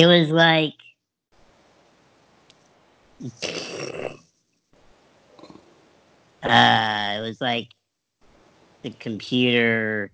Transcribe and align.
It 0.00 0.06
was 0.06 0.30
like 0.30 0.76
uh 6.42 7.16
it 7.18 7.20
was 7.20 7.40
like 7.40 7.68
the 8.82 8.90
computer 8.92 10.12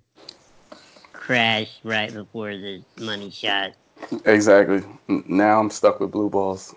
crashed 1.12 1.80
right 1.85 2.12
before 2.12 2.57
the 2.57 2.85
money 2.99 3.30
shot. 3.30 3.72
Exactly. 4.25 4.82
Now 5.29 5.61
I'm 5.61 5.71
stuck 5.71 6.00
with 6.00 6.11
blue 6.12 6.29
balls. 6.30 6.75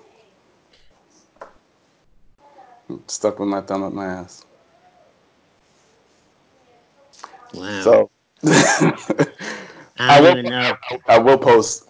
Stuck 3.08 3.40
with 3.40 3.50
my 3.50 3.62
thumb 3.62 3.84
up 3.84 3.94
my 3.94 4.06
ass. 4.06 4.46
Wow. 7.54 8.02
So 8.02 8.10
I 9.98 10.10
I 10.10 10.22
will. 10.22 10.36
I 11.08 11.20
will 11.20 11.38
post. 11.38 11.89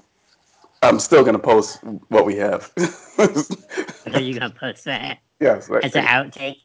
I'm 0.81 0.99
still 0.99 1.23
gonna 1.23 1.39
post 1.39 1.83
what 2.07 2.25
we 2.25 2.35
have. 2.37 2.63
Thought 2.77 4.23
you 4.23 4.39
gonna 4.39 4.53
post 4.53 4.85
that. 4.85 5.19
yes. 5.39 5.69
right. 5.69 5.81
That's 5.81 5.95
an 5.95 6.05
outtake. 6.05 6.61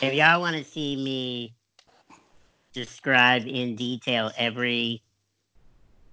If 0.00 0.14
y'all 0.14 0.40
want 0.40 0.56
to 0.56 0.64
see 0.64 0.96
me 0.96 1.54
describe 2.72 3.46
in 3.46 3.76
detail 3.76 4.30
every 4.36 5.02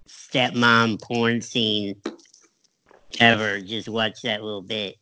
stepmom 0.08 1.02
porn 1.02 1.42
scene 1.42 2.02
ever, 3.20 3.62
just 3.62 3.88
watch 3.88 4.22
that 4.24 4.44
little 4.44 4.62
bit. 4.62 4.98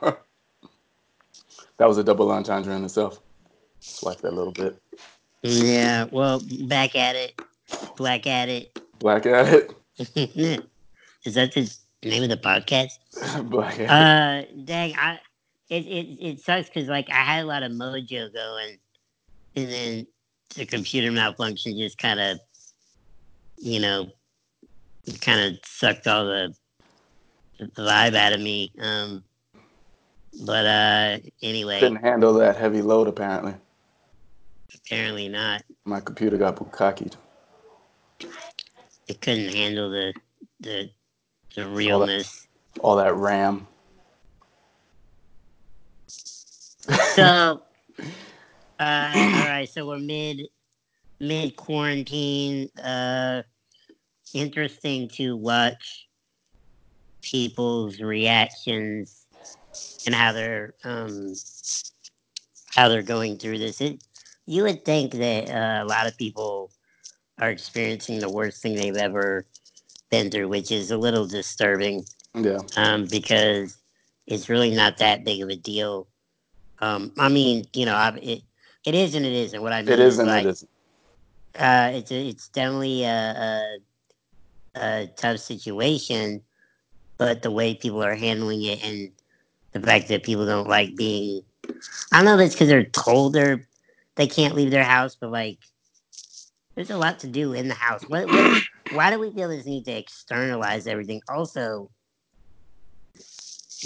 that 0.00 0.18
was 1.78 1.98
a 1.98 2.04
double 2.04 2.30
entendre 2.30 2.74
in 2.74 2.84
itself. 2.84 3.20
Swipe 3.80 4.20
that 4.22 4.32
little 4.32 4.52
bit. 4.52 4.80
Yeah, 5.42 6.06
well, 6.10 6.40
back 6.66 6.94
at 6.94 7.16
it, 7.16 7.40
black 7.96 8.26
at 8.26 8.48
it. 8.48 8.78
Black 8.98 9.26
at 9.26 9.48
it. 9.52 9.74
Is 11.24 11.34
that 11.34 11.52
the 11.52 11.70
name 12.02 12.22
of 12.22 12.28
the 12.30 12.36
podcast? 12.36 12.90
Black 13.50 13.78
at 13.78 13.80
it. 13.80 13.90
Uh, 13.90 14.62
dang, 14.64 14.94
I 14.96 15.18
it 15.68 15.86
it 15.86 16.18
it 16.20 16.40
sucks 16.40 16.68
because 16.68 16.88
like 16.88 17.08
I 17.10 17.14
had 17.22 17.44
a 17.44 17.46
lot 17.46 17.62
of 17.62 17.72
mojo 17.72 18.32
going, 18.32 18.78
and 19.56 19.68
then 19.70 20.06
the 20.56 20.66
computer 20.66 21.10
malfunction 21.12 21.76
just 21.78 21.98
kind 21.98 22.20
of, 22.20 22.38
you 23.58 23.80
know, 23.80 24.10
kind 25.20 25.40
of 25.52 25.58
sucked 25.64 26.06
all 26.06 26.24
the, 26.26 26.54
the 27.58 27.66
vibe 27.82 28.14
out 28.14 28.32
of 28.32 28.40
me. 28.40 28.72
Um, 28.80 29.22
but 30.44 30.66
uh, 30.66 31.18
anyway, 31.42 31.80
Couldn't 31.80 31.96
handle 31.96 32.34
that 32.34 32.56
heavy 32.56 32.82
load 32.82 33.06
apparently. 33.08 33.54
apparently 34.74 35.28
not. 35.28 35.62
My 35.84 36.00
computer 36.00 36.36
got 36.36 36.56
bukkakied. 36.56 37.14
It 39.08 39.20
couldn't 39.20 39.54
handle 39.54 39.90
the 39.90 40.14
the 40.60 40.90
the 41.54 41.66
realness. 41.68 42.46
All 42.80 42.96
that 42.96 43.14
RAM. 43.14 43.66
So, 46.88 47.62
uh, 47.98 48.02
all 48.80 49.46
right. 49.48 49.68
So 49.68 49.86
we're 49.86 49.98
mid 49.98 50.42
mid 51.20 51.56
quarantine. 51.56 52.68
Uh, 52.78 53.42
interesting 54.34 55.08
to 55.08 55.36
watch 55.36 56.08
people's 57.22 58.00
reactions 58.00 59.26
and 60.06 60.14
how 60.14 60.32
they're 60.32 60.74
um 60.84 61.34
how 62.74 62.88
they're 62.88 63.02
going 63.02 63.36
through 63.36 63.58
this. 63.58 63.80
It, 63.80 64.02
you 64.46 64.64
would 64.64 64.84
think 64.84 65.12
that 65.12 65.50
uh, 65.50 65.84
a 65.84 65.86
lot 65.86 66.06
of 66.06 66.16
people 66.16 66.70
are 67.42 67.50
experiencing 67.50 68.20
the 68.20 68.30
worst 68.30 68.62
thing 68.62 68.76
they've 68.76 68.96
ever 68.96 69.44
been 70.10 70.30
through, 70.30 70.46
which 70.48 70.70
is 70.70 70.92
a 70.92 70.96
little 70.96 71.26
disturbing 71.26 72.04
Yeah. 72.36 72.58
um, 72.76 73.06
because 73.06 73.76
it's 74.28 74.48
really 74.48 74.70
not 74.70 74.98
that 74.98 75.24
big 75.24 75.42
of 75.42 75.48
a 75.48 75.56
deal. 75.56 76.06
Um, 76.78 77.12
I 77.18 77.28
mean, 77.28 77.64
you 77.74 77.84
know, 77.84 77.96
I, 77.96 78.16
it 78.22 78.42
it 78.86 78.94
is 78.94 79.16
and 79.16 79.26
it 79.26 79.32
isn't. 79.32 79.60
What 79.60 79.72
I 79.72 79.82
mean 79.82 79.92
It 79.92 79.98
is 79.98 80.18
and 80.18 80.28
like, 80.28 80.44
it 80.44 80.48
isn't. 80.50 80.70
uh, 81.58 81.90
it's 81.94 82.12
it's 82.12 82.48
definitely 82.48 83.02
a, 83.02 83.78
a, 84.76 84.80
a 84.80 85.06
tough 85.16 85.38
situation, 85.38 86.42
but 87.18 87.42
the 87.42 87.50
way 87.50 87.74
people 87.74 88.04
are 88.04 88.14
handling 88.14 88.62
it 88.62 88.84
and 88.84 89.10
the 89.72 89.80
fact 89.80 90.06
that 90.08 90.22
people 90.22 90.46
don't 90.46 90.68
like 90.68 90.94
being, 90.94 91.42
I 92.12 92.18
don't 92.18 92.24
know 92.26 92.38
if 92.38 92.46
it's 92.46 92.54
because 92.54 92.68
they're 92.68 92.84
told 92.84 93.32
they're 93.32 93.66
they 94.14 94.28
can't 94.28 94.54
leave 94.54 94.70
their 94.70 94.84
house, 94.84 95.16
but 95.16 95.32
like, 95.32 95.58
there's 96.74 96.90
a 96.90 96.96
lot 96.96 97.20
to 97.20 97.26
do 97.26 97.52
in 97.52 97.68
the 97.68 97.74
house. 97.74 98.02
What, 98.08 98.26
what 98.26 98.62
why 98.92 99.10
do 99.10 99.18
we 99.18 99.30
feel 99.30 99.48
this 99.48 99.66
need 99.66 99.84
to 99.86 99.92
externalize 99.92 100.86
everything? 100.86 101.22
Also, 101.28 101.90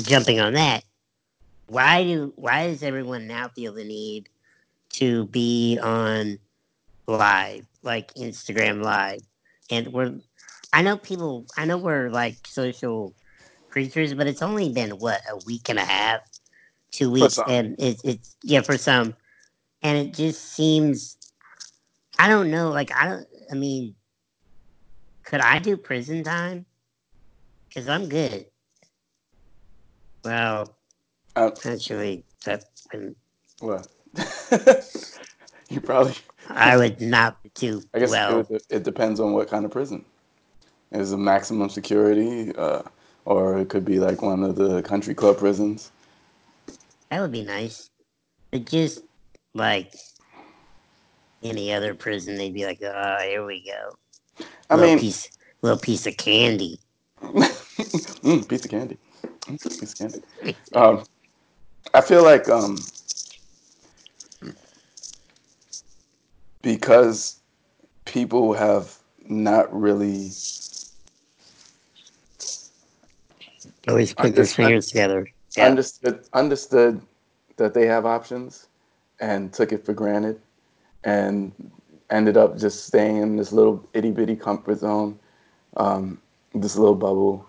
jumping 0.02 0.41
on 0.41 0.54
that, 0.54 0.84
why 1.66 2.04
do 2.04 2.32
why 2.36 2.69
does 2.69 2.82
everyone 2.82 3.26
now 3.26 3.48
feel 3.48 3.72
the 3.72 3.84
need 3.84 4.28
to 4.91 5.26
be 5.26 5.78
on 5.82 6.38
live, 7.06 7.66
like 7.82 8.14
Instagram 8.14 8.82
live? 8.82 9.20
And 9.70 9.92
we're 9.92 10.14
I 10.72 10.82
know 10.82 10.97
people 10.97 11.47
I 11.56 11.64
know 11.64 11.78
we're 11.78 12.10
like 12.10 12.36
social 12.47 13.14
creatures, 13.70 14.14
but 14.14 14.26
it's 14.26 14.42
only 14.42 14.72
been 14.72 14.91
what, 14.92 15.20
a 15.30 15.36
week 15.47 15.68
and 15.68 15.78
a 15.78 15.84
half, 15.84 16.20
two 16.92 17.10
weeks, 17.10 17.38
and 17.48 17.74
it's 17.78 18.03
it's 18.04 18.36
yeah, 18.42 18.60
for 18.60 18.78
some. 18.78 19.14
And 19.82 19.98
it 19.98 20.14
just 20.14 20.54
seems 20.54 21.16
I 22.19 22.28
don't 22.28 22.50
know, 22.50 22.71
like 22.71 22.93
I 22.94 23.09
don't 23.09 23.27
I 23.50 23.54
mean 23.54 23.94
could 25.25 25.41
I 25.41 25.59
do 25.59 25.77
prison 25.77 26.22
time? 26.22 26.66
Because 27.69 27.88
I'm 27.88 28.09
good. 28.09 28.47
Well, 30.25 30.77
Uh, 31.34 31.50
actually, 31.65 32.25
that 32.44 32.65
wouldn't- 32.93 33.16
what? 33.60 33.88
you 35.69 35.81
probably. 35.81 36.15
I 36.49 36.77
would 36.77 37.00
not 37.00 37.37
do 37.54 37.82
I 37.94 37.99
guess 37.99 38.10
well. 38.10 38.47
it, 38.50 38.62
it 38.71 38.83
depends 38.84 39.21
on 39.21 39.33
what 39.33 39.48
kind 39.48 39.65
of 39.65 39.71
prison. 39.71 40.04
Is 40.93 41.12
it 41.12 41.16
maximum 41.16 41.69
security, 41.69 42.54
uh, 42.56 42.83
or 43.25 43.59
it 43.59 43.69
could 43.69 43.84
be 43.84 43.98
like 43.98 44.22
one 44.22 44.43
of 44.44 44.54
the 44.56 44.83
country 44.83 45.15
club 45.15 45.38
prisons. 45.38 45.91
That 47.10 47.21
would 47.21 47.33
be 47.33 47.43
nice. 47.43 47.91
But 48.53 48.65
just 48.66 49.03
like 49.54 49.94
any 51.49 51.73
other 51.73 51.95
prison, 51.95 52.37
they'd 52.37 52.55
be 52.55 52.67
like, 52.67 52.81
"Oh, 52.83 53.17
here 53.23 53.45
we 53.45 53.65
go." 53.65 53.97
I 54.71 54.75
little 54.75 54.91
mean, 54.91 54.99
piece, 54.99 55.31
little 55.62 55.79
piece 55.79 56.07
of 56.07 56.17
candy. 56.17 56.79
mm, 57.23 58.49
piece 58.49 58.65
of 58.65 58.71
candy. 58.71 58.99
Piece 59.47 59.93
of 59.93 59.99
candy. 59.99 60.57
Um, 60.75 61.05
I 61.95 62.01
feel 62.01 62.23
like 62.23 62.49
um, 62.49 62.79
because 66.62 67.41
people 68.05 68.53
have 68.55 68.97
not 69.28 69.73
really 69.73 70.31
Always 73.89 74.15
put 74.15 74.34
their 74.34 74.45
fingers 74.45 74.89
together. 74.89 75.28
Yeah. 75.57 75.67
understood 75.67 76.25
understood 76.33 77.01
that 77.57 77.73
they 77.73 77.87
have 77.87 78.05
options 78.05 78.67
and 79.21 79.53
took 79.53 79.73
it 79.73 79.84
for 79.87 79.95
granted 79.95 80.41
and 81.06 81.53
ended 82.11 82.37
up 82.37 82.59
just 82.59 82.84
staying 82.84 83.19
in 83.19 83.37
this 83.37 83.53
little 83.53 83.89
itty 83.94 84.11
bitty 84.11 84.37
comfort 84.37 84.81
zone, 84.81 85.19
um, 85.77 86.21
this 86.55 86.77
little 86.77 86.97
bubble, 86.97 87.49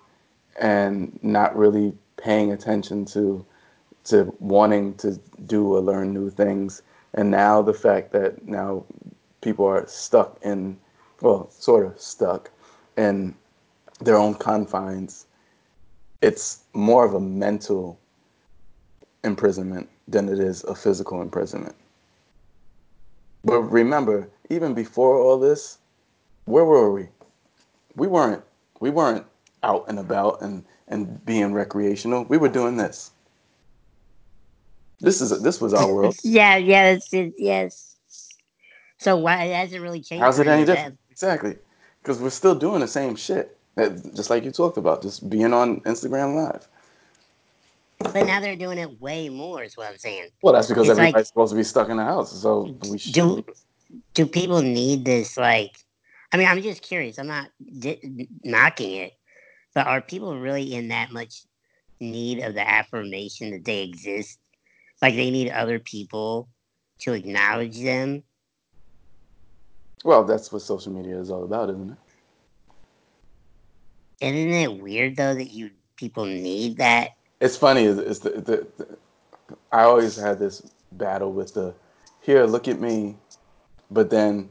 and 0.59 1.19
not 1.23 1.57
really 1.57 1.93
paying 2.15 2.53
attention 2.53 3.03
to 3.03 3.45
to 4.05 4.33
wanting 4.39 4.93
to 4.95 5.19
do 5.47 5.73
or 5.73 5.81
learn 5.81 6.13
new 6.13 6.29
things. 6.29 6.81
And 7.15 7.29
now 7.29 7.61
the 7.61 7.73
fact 7.73 8.13
that 8.13 8.47
now 8.47 8.85
people 9.41 9.65
are 9.65 9.85
stuck 9.87 10.37
in, 10.43 10.77
well, 11.21 11.49
sort 11.49 11.85
of 11.85 11.99
stuck 11.99 12.49
in 12.95 13.35
their 13.99 14.15
own 14.15 14.35
confines. 14.35 15.25
It's 16.21 16.61
more 16.73 17.05
of 17.05 17.15
a 17.15 17.19
mental 17.19 17.99
imprisonment 19.23 19.89
than 20.07 20.29
it 20.29 20.39
is 20.39 20.63
a 20.63 20.75
physical 20.75 21.21
imprisonment. 21.21 21.75
But 23.43 23.61
remember, 23.61 24.29
even 24.49 24.73
before 24.73 25.17
all 25.17 25.39
this, 25.39 25.77
where 26.45 26.65
were 26.65 26.91
we? 26.91 27.07
We 27.95 28.07
weren't 28.07 28.43
we 28.79 28.89
weren't 28.89 29.25
out 29.63 29.85
and 29.87 29.99
about 29.99 30.41
and, 30.41 30.63
and 30.87 31.23
being 31.25 31.53
recreational. 31.53 32.25
We 32.25 32.37
were 32.37 32.49
doing 32.49 32.77
this. 32.77 33.11
This 34.99 35.21
is 35.21 35.41
this 35.41 35.61
was 35.61 35.73
our 35.73 35.91
world. 35.91 36.15
yeah, 36.23 36.57
yeah, 36.57 36.93
that's 36.93 37.13
it. 37.13 37.33
Yes. 37.37 37.95
So 38.97 39.15
why 39.17 39.43
it 39.43 39.55
hasn't 39.55 39.81
really 39.81 40.01
changed? 40.01 40.23
How's 40.23 40.39
it 40.39 40.47
any 40.47 40.65
different? 40.65 40.97
Exactly. 41.11 41.55
Because 42.01 42.19
we're 42.19 42.29
still 42.29 42.55
doing 42.55 42.79
the 42.79 42.87
same 42.87 43.15
shit. 43.15 43.57
That, 43.75 44.15
just 44.15 44.31
like 44.31 44.43
you 44.43 44.51
talked 44.51 44.77
about, 44.77 45.03
just 45.03 45.29
being 45.29 45.53
on 45.53 45.81
Instagram 45.81 46.35
Live. 46.35 46.67
But 47.99 48.25
now 48.25 48.39
they're 48.39 48.55
doing 48.55 48.77
it 48.77 49.01
way 49.01 49.29
more. 49.29 49.63
Is 49.63 49.75
what 49.75 49.89
I'm 49.89 49.97
saying. 49.97 50.29
Well, 50.41 50.53
that's 50.53 50.67
because 50.67 50.87
It's 50.89 50.97
like- 50.97 51.07
everybody's 51.09 51.27
supposed 51.27 51.51
to 51.51 51.57
be 51.57 51.63
stuck 51.63 51.89
in 51.89 51.97
the 51.97 52.03
house. 52.03 52.41
So 52.41 52.77
we 52.89 52.97
should 52.97 53.13
Do 53.13 53.45
do 54.13 54.25
people 54.25 54.61
need 54.61 55.05
this 55.05 55.37
like 55.37 55.77
I 56.33 56.37
mean, 56.37 56.47
I'm 56.47 56.61
just 56.61 56.81
curious. 56.81 57.17
I'm 57.19 57.27
not 57.27 57.49
di- 57.79 58.27
knocking 58.43 58.93
it, 58.95 59.13
but 59.73 59.87
are 59.87 60.01
people 60.01 60.37
really 60.37 60.73
in 60.73 60.89
that 60.89 61.11
much 61.11 61.43
need 62.01 62.43
of 62.43 62.53
the 62.53 62.67
affirmation 62.67 63.51
that 63.51 63.63
they 63.63 63.83
exist? 63.83 64.37
Like 65.01 65.15
they 65.15 65.31
need 65.31 65.49
other 65.51 65.79
people 65.79 66.49
to 66.99 67.13
acknowledge 67.13 67.79
them? 67.81 68.23
Well, 70.03 70.23
that's 70.23 70.51
what 70.51 70.61
social 70.61 70.91
media 70.91 71.17
is 71.19 71.29
all 71.31 71.43
about, 71.43 71.69
isn't 71.69 71.91
it? 71.91 71.97
Isn't 74.19 74.51
it 74.51 74.81
weird 74.81 75.15
though 75.15 75.33
that 75.35 75.51
you 75.51 75.71
people 75.95 76.25
need 76.25 76.77
that? 76.77 77.11
It's 77.39 77.55
funny. 77.55 77.83
It's 77.83 78.19
the, 78.19 78.29
the, 78.31 78.67
the 78.77 78.97
I 79.71 79.83
always 79.83 80.15
had 80.15 80.39
this 80.39 80.61
battle 80.91 81.31
with 81.31 81.53
the 81.53 81.73
here, 82.21 82.45
look 82.45 82.67
at 82.67 82.79
me, 82.81 83.15
but 83.89 84.09
then 84.09 84.49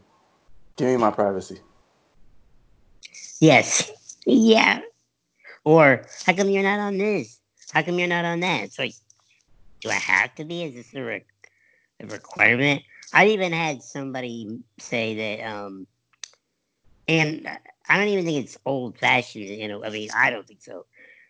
give 0.77 0.89
me 0.89 0.97
my 0.97 1.11
privacy. 1.11 1.61
Yes. 3.41 3.91
Yeah. 4.25 4.81
Or 5.65 6.07
how 6.25 6.33
come 6.33 6.49
you're 6.49 6.63
not 6.63 6.79
on 6.79 6.97
this? 6.97 7.39
How 7.73 7.83
come 7.83 7.99
you're 7.99 8.09
not 8.09 8.25
on 8.25 8.41
that? 8.41 8.63
It's 8.63 8.79
like, 8.79 8.95
do 9.81 9.91
I 9.91 9.95
have 9.95 10.35
to 10.37 10.45
be? 10.45 10.63
Is 10.63 10.75
this 10.75 10.95
a, 10.95 11.03
re- 11.03 11.25
a 12.01 12.07
requirement? 12.07 12.83
I 13.13 13.29
even 13.29 13.53
had 13.53 13.83
somebody 13.83 14.61
say 14.79 15.37
that, 15.37 15.47
um, 15.47 15.87
and 17.09 17.49
I 17.89 17.99
don't 17.99 18.09
even 18.09 18.25
think 18.25 18.45
it's 18.45 18.59
old 18.65 18.99
fashioned. 18.99 19.45
You 19.45 19.69
know, 19.69 19.85
I 19.85 19.91
mean, 19.91 20.09
I 20.15 20.31
don't 20.31 20.47
think 20.47 20.63
so. 20.63 20.87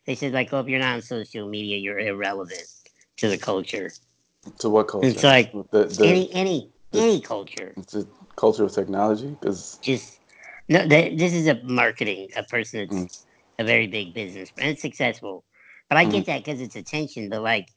They 0.06 0.14
said 0.14 0.32
like, 0.32 0.52
oh, 0.52 0.60
if 0.60 0.68
you're 0.68 0.78
not 0.78 0.94
on 0.94 1.02
social 1.02 1.48
media, 1.48 1.76
you're 1.78 1.98
irrelevant 1.98 2.64
to 3.18 3.28
the 3.28 3.38
culture. 3.38 3.90
To 4.60 4.70
what 4.70 4.88
culture? 4.88 5.08
It's 5.08 5.24
like 5.24 5.52
the, 5.52 5.84
the, 5.84 6.06
any 6.06 6.32
any 6.32 6.70
the- 6.92 7.00
any 7.00 7.20
culture. 7.20 7.74
it's 7.76 7.94
a 7.94 8.06
culture 8.36 8.64
of 8.64 8.72
technology 8.72 9.36
because 9.40 9.78
Just 9.82 10.20
no. 10.68 10.86
Th- 10.86 11.18
this 11.18 11.32
is 11.32 11.48
a 11.48 11.60
marketing 11.64 12.28
a 12.36 12.42
person 12.44 12.88
that's 12.88 13.26
a 13.58 13.64
very 13.64 13.86
big 13.88 14.14
business 14.14 14.52
and 14.58 14.68
it's 14.70 14.82
successful. 14.82 15.44
But 15.88 15.98
I 15.98 16.04
get 16.04 16.26
that 16.26 16.44
because 16.44 16.60
it's 16.60 16.76
attention. 16.76 17.28
But 17.28 17.42
like, 17.42 17.68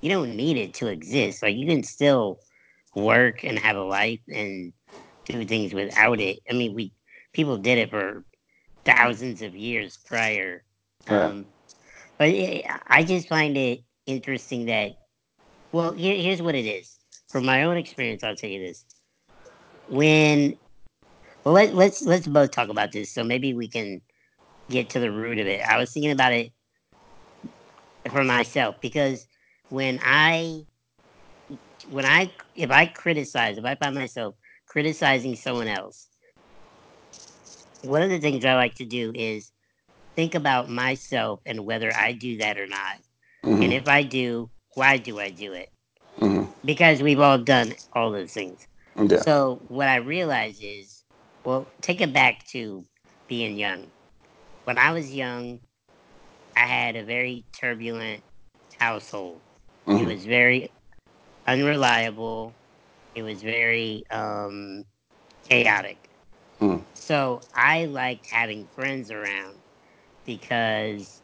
you 0.00 0.10
don't 0.10 0.36
need 0.36 0.56
it 0.56 0.74
to 0.74 0.88
exist. 0.88 1.42
Like 1.42 1.56
you 1.56 1.66
can 1.66 1.82
still 1.82 2.40
work 2.94 3.44
and 3.44 3.58
have 3.58 3.76
a 3.76 3.82
life 3.82 4.20
and 4.28 4.72
do 5.26 5.44
things 5.44 5.72
without 5.74 6.20
it. 6.20 6.40
I 6.50 6.54
mean, 6.54 6.74
we 6.74 6.92
people 7.32 7.56
did 7.58 7.78
it 7.78 7.90
for 7.90 8.24
thousands 8.84 9.42
of 9.42 9.54
years 9.56 9.98
prior. 10.06 10.64
Um, 11.08 11.46
but 12.20 12.34
I 12.86 13.02
just 13.02 13.28
find 13.28 13.56
it 13.56 13.82
interesting 14.04 14.66
that, 14.66 14.90
well, 15.72 15.92
here, 15.92 16.14
here's 16.14 16.42
what 16.42 16.54
it 16.54 16.66
is. 16.66 16.98
From 17.30 17.46
my 17.46 17.62
own 17.62 17.78
experience, 17.78 18.22
I'll 18.22 18.36
tell 18.36 18.50
you 18.50 18.60
this. 18.60 18.84
When, 19.88 20.58
well, 21.44 21.54
let, 21.54 21.74
let's 21.74 22.02
let's 22.02 22.26
both 22.26 22.50
talk 22.50 22.68
about 22.68 22.92
this, 22.92 23.10
so 23.10 23.24
maybe 23.24 23.54
we 23.54 23.68
can 23.68 24.02
get 24.68 24.90
to 24.90 25.00
the 25.00 25.10
root 25.10 25.38
of 25.38 25.46
it. 25.46 25.62
I 25.66 25.78
was 25.78 25.92
thinking 25.92 26.10
about 26.10 26.34
it 26.34 26.52
for 28.10 28.22
myself 28.22 28.78
because 28.82 29.26
when 29.70 29.98
I, 30.04 30.66
when 31.88 32.04
I, 32.04 32.30
if 32.54 32.70
I 32.70 32.84
criticize, 32.84 33.56
if 33.56 33.64
I 33.64 33.76
find 33.76 33.94
myself 33.94 34.34
criticizing 34.66 35.36
someone 35.36 35.68
else, 35.68 36.08
one 37.80 38.02
of 38.02 38.10
the 38.10 38.20
things 38.20 38.44
I 38.44 38.56
like 38.56 38.74
to 38.74 38.84
do 38.84 39.10
is 39.14 39.52
think 40.16 40.34
about 40.34 40.68
myself 40.70 41.40
and 41.46 41.64
whether 41.66 41.92
I 41.94 42.12
do 42.12 42.38
that 42.38 42.58
or 42.58 42.66
not. 42.66 42.98
And 43.60 43.72
Mhm, 43.72 43.72
if 43.72 43.88
I 43.88 44.02
do, 44.02 44.50
why 44.74 44.98
do 44.98 45.18
I 45.18 45.30
do 45.30 45.52
it? 45.52 45.70
mhm. 46.20 46.46
Because 46.64 47.02
we've 47.02 47.20
all 47.20 47.38
done 47.38 47.74
all 47.92 48.10
those 48.10 48.32
things. 48.32 48.66
yeah, 48.96 49.22
So 49.22 49.64
what 49.68 49.88
I 49.88 49.96
realize 49.96 50.60
is, 50.60 51.04
well, 51.44 51.72
take 51.82 52.00
it 52.00 52.12
back 52.12 52.44
to 52.52 52.86
being 53.28 53.56
young. 53.56 53.92
When 54.64 54.78
I 54.78 54.92
was 54.92 55.14
young, 55.14 55.60
I 56.56 56.66
had 56.66 56.96
a 56.96 57.04
very 57.04 57.46
turbulent 57.58 58.22
household. 58.78 59.42
It 59.96 60.04
mhm, 60.04 60.06
was 60.06 60.24
very 60.26 60.70
unreliable. 61.46 62.58
It 63.14 63.22
was 63.22 63.42
very 63.42 64.04
um, 64.10 64.84
chaotic. 65.48 66.10
Mm. 66.60 66.80
So 66.94 67.40
I 67.54 67.86
liked 67.86 68.26
having 68.30 68.68
friends 68.68 69.10
around 69.10 69.62
because 70.38 71.22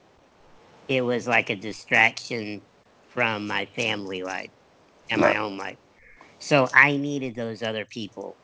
it 0.88 1.02
was 1.02 1.26
like 1.28 1.50
a 1.50 1.56
distraction 1.56 2.62
from 3.08 3.46
my 3.46 3.66
family 3.66 4.22
life 4.22 4.50
and 5.10 5.20
my 5.20 5.36
own 5.36 5.56
life. 5.56 5.78
So 6.40 6.68
I 6.74 6.96
needed 6.96 7.36
those 7.36 7.62
other 7.62 7.86
people. 7.86 8.36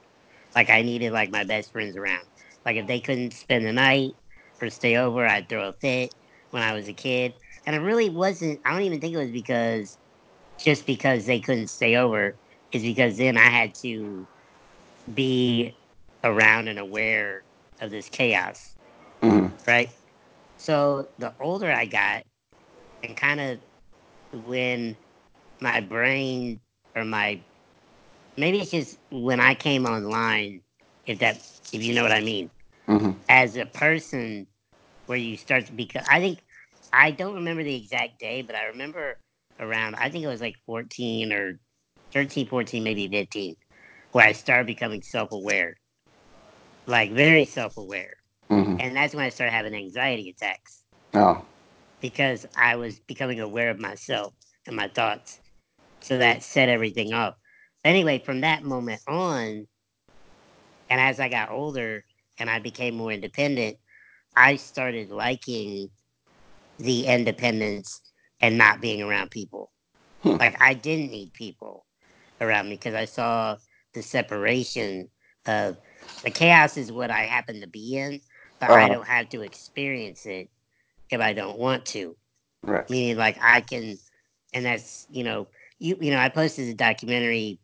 Like 0.55 0.71
I 0.71 0.83
needed 0.83 1.13
like 1.13 1.31
my 1.31 1.45
best 1.45 1.73
friends 1.73 1.97
around. 1.97 2.25
Like 2.65 2.77
if 2.77 2.87
they 2.87 3.01
couldn't 3.01 3.33
spend 3.33 3.67
the 3.67 3.73
night 3.73 4.13
or 4.61 4.71
stay 4.71 4.97
over, 4.97 5.27
I'd 5.27 5.49
throw 5.49 5.69
a 5.69 5.73
fit 5.73 6.15
when 6.51 6.63
I 6.63 6.75
was 6.75 6.89
a 6.89 6.93
kid. 6.93 7.35
And 7.67 7.75
it 7.77 7.81
really 7.81 8.11
wasn't 8.11 8.61
I 8.65 8.73
don't 8.73 8.83
even 8.83 9.01
think 9.01 9.15
it 9.15 9.19
was 9.19 9.33
because 9.33 9.99
just 10.59 10.87
because 10.87 11.27
they 11.27 11.41
couldn't 11.41 11.69
stay 11.71 11.97
over 11.97 12.39
is 12.73 12.83
because 12.83 13.17
then 13.19 13.37
I 13.37 13.49
had 13.51 13.75
to 13.83 14.29
be 15.13 15.77
around 16.25 16.69
and 16.69 16.79
aware 16.79 17.43
of 17.81 17.91
this 17.91 18.09
chaos, 18.09 18.77
mhm, 19.23 19.51
right? 19.67 19.91
So 20.63 21.09
the 21.19 21.35
older 21.41 21.73
I 21.73 21.87
got, 21.87 22.23
and 23.03 23.17
kind 23.17 23.41
of 23.41 23.59
when 24.47 24.97
my 25.61 25.81
brain 25.81 26.61
or 26.95 27.05
my 27.05 27.41
maybe 28.37 28.61
it's 28.61 28.71
just 28.71 28.97
when 29.11 29.41
I 29.41 29.57
came 29.57 29.87
online, 29.87 30.61
if 31.05 31.19
that 31.19 31.45
if 31.73 31.83
you 31.83 31.95
know 31.95 32.05
what 32.05 32.13
I 32.13 32.21
mean, 32.21 32.49
mhm. 32.87 33.17
as 33.29 33.57
a 33.57 33.67
person 33.67 34.47
where 35.07 35.19
you 35.19 35.37
start 35.37 35.67
to 35.67 35.73
become 35.73 36.05
I 36.09 36.21
think 36.21 36.39
I 36.93 37.11
don't 37.11 37.35
remember 37.35 37.65
the 37.65 37.75
exact 37.75 38.21
day, 38.21 38.43
but 38.43 38.55
I 38.55 38.67
remember 38.67 39.19
around 39.59 39.97
I 39.97 40.11
think 40.11 40.23
it 40.23 40.29
was 40.29 40.41
like 40.41 40.55
14 40.65 41.33
or 41.33 41.59
13, 42.13 42.47
14, 42.47 42.85
maybe 42.85 43.09
15, 43.09 43.57
where 44.13 44.27
I 44.29 44.31
started 44.31 44.69
becoming 44.69 45.03
self 45.03 45.33
aware. 45.33 45.75
Like 46.87 47.11
very 47.11 47.47
self 47.47 47.77
Mhm. 48.53 48.81
And 48.81 48.97
that's 48.97 49.15
when 49.15 49.25
I 49.25 49.31
started 49.31 49.53
having 49.53 49.75
anxiety 49.75 50.31
attacks 50.31 50.85
Oh, 51.15 51.45
because 52.01 52.47
I 52.57 52.77
was 52.77 53.01
becoming 53.01 53.41
aware 53.41 53.71
of 53.71 53.79
myself 53.79 54.35
and 54.67 54.77
my 54.77 54.89
thoughts. 54.89 55.41
So 56.01 56.19
that 56.19 56.43
set 56.43 56.69
everything 56.69 57.13
up. 57.13 57.39
Anyway, 57.85 58.19
from 58.19 58.41
that 58.43 58.63
moment 58.65 59.01
on, 59.09 59.69
and 60.91 61.01
as 61.01 61.21
I 61.21 61.29
got 61.29 61.51
older 61.51 62.05
and 62.39 62.51
I 62.51 62.59
became 62.59 62.95
more 62.95 63.13
independent, 63.13 63.79
I 64.37 64.57
started 64.57 65.11
liking 65.11 65.91
the 66.79 67.07
independence 67.07 68.01
and 68.41 68.59
not 68.59 68.81
being 68.81 69.03
around 69.03 69.31
people. 69.31 69.73
Hmm. 70.23 70.37
Like 70.39 70.61
I 70.61 70.75
didn't 70.75 71.11
need 71.11 71.33
people 71.35 71.87
around 72.41 72.69
me 72.69 72.77
because 72.77 72.95
I 72.95 73.05
saw 73.07 73.57
the 73.95 74.03
separation 74.03 75.09
of 75.47 75.79
the 76.25 76.31
chaos 76.31 76.77
is 76.77 76.93
what 76.93 77.11
I 77.11 77.23
happen 77.23 77.61
to 77.61 77.67
be 77.69 77.97
in, 77.97 78.21
but 78.63 78.73
I 78.73 78.89
Uh-huh. 78.89 78.89
don't 78.89 79.07
have 79.07 79.29
to 79.31 79.43
experience 79.43 80.27
it 80.27 80.49
if 81.11 81.21
I 81.21 81.33
don't 81.33 81.59
want 81.59 81.87
to. 81.87 82.17
right. 82.65 82.87
Meaning 82.89 83.17
like 83.17 83.39
I 83.43 83.61
can 83.61 83.99
and 84.55 84.65
that's 84.65 85.07
you 85.11 85.25
know, 85.25 85.49
you 85.79 85.97
you 86.01 86.11
know, 86.13 86.19
I 86.19 86.29
posted 86.29 86.69
a 86.69 86.75
documentary 86.75 87.59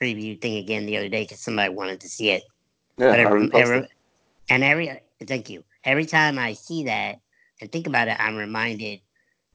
preview 0.00 0.40
thing 0.40 0.56
again 0.58 0.86
the 0.86 0.96
other 0.98 1.08
day 1.08 1.24
because 1.24 1.40
somebody 1.40 1.72
wanted 1.74 2.00
to 2.00 2.08
see 2.08 2.30
it. 2.30 2.44
Yeah, 2.98 3.10
But 3.10 3.20
I 3.24 3.32
every, 3.32 3.50
every, 3.54 3.88
and 4.50 4.64
every 4.64 5.00
thank 5.26 5.50
you. 5.50 5.64
Every 5.84 6.06
time 6.06 6.38
I 6.38 6.54
see 6.54 6.84
that 6.84 7.20
and 7.60 7.70
think 7.72 7.86
about 7.86 8.08
it, 8.08 8.16
I'm 8.18 8.36
reminded 8.36 9.00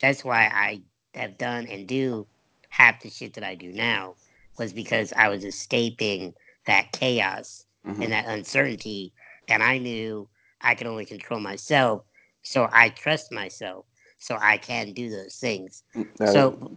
that's 0.02 0.24
why 0.26 0.46
I 0.46 0.82
have 1.20 1.38
done 1.38 1.68
and 1.68 1.88
do 1.88 2.28
half 2.70 3.02
the 3.02 3.10
shit 3.10 3.34
that 3.36 3.44
I 3.44 3.56
do 3.56 3.72
now 3.72 4.16
was 4.58 4.74
because 4.74 5.14
I 5.16 5.30
was 5.30 5.44
escaping 5.46 6.34
that 6.68 6.92
chaos 6.94 7.66
Mhm. 7.86 8.02
and 8.02 8.12
that 8.12 8.26
uncertainty, 8.28 9.14
and 9.48 9.64
I 9.64 9.78
knew 9.80 10.30
I 10.66 10.76
can 10.76 10.88
only 10.88 11.06
control 11.06 11.40
myself, 11.40 12.04
so 12.42 12.68
I 12.72 12.90
trust 12.90 13.32
myself, 13.32 13.86
so 14.18 14.38
I 14.42 14.58
can 14.58 14.92
do 14.94 15.10
those 15.10 15.36
things. 15.38 15.84
Mm, 15.96 16.08
that- 16.18 16.34
so, 16.34 16.72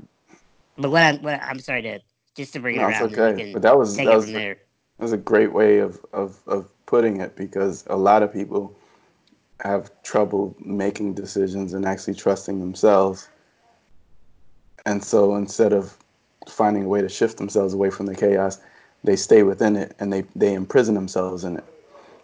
but 0.77 0.91
what 0.91 1.03
I'm 1.03 1.23
what 1.23 1.43
I'm 1.43 1.59
sorry 1.59 1.83
to 1.83 2.01
just 2.37 2.53
to 2.53 2.61
bring 2.61 2.77
it 2.77 2.79
no, 2.79 2.87
around, 2.87 3.19
okay. 3.19 3.51
But 3.53 3.63
that 3.63 3.77
was 3.77 3.97
that 3.97 4.07
was 4.07 4.31
there. 4.31 4.59
That 4.99 5.05
was 5.05 5.13
a 5.13 5.17
great 5.17 5.53
way 5.53 5.79
of, 5.79 6.05
of, 6.13 6.39
of 6.47 6.69
putting 6.87 7.21
it 7.21 7.37
because 7.37 7.85
a 7.87 7.97
lot 7.97 8.23
of 8.23 8.33
people 8.33 8.77
have 9.61 9.91
trouble 10.03 10.57
making 10.61 11.15
decisions 11.15 11.73
and 11.73 11.85
actually 11.87 12.15
trusting 12.15 12.61
themselves. 12.61 13.29
And 14.87 15.03
so 15.03 15.37
instead 15.37 15.73
of 15.73 15.97
finding 16.49 16.85
a 16.85 16.89
way 16.89 17.01
to 17.01 17.09
shift 17.09 17.39
themselves 17.39 17.75
away 17.75 17.91
from 17.91 18.07
the 18.07 18.15
chaos, 18.15 18.59
they 19.05 19.17
stay 19.17 19.45
within 19.45 19.77
it 19.77 19.95
and 20.01 20.13
they, 20.13 20.25
they 20.35 20.55
imprison 20.55 20.95
themselves 20.95 21.45
in 21.45 21.57
it. 21.57 21.65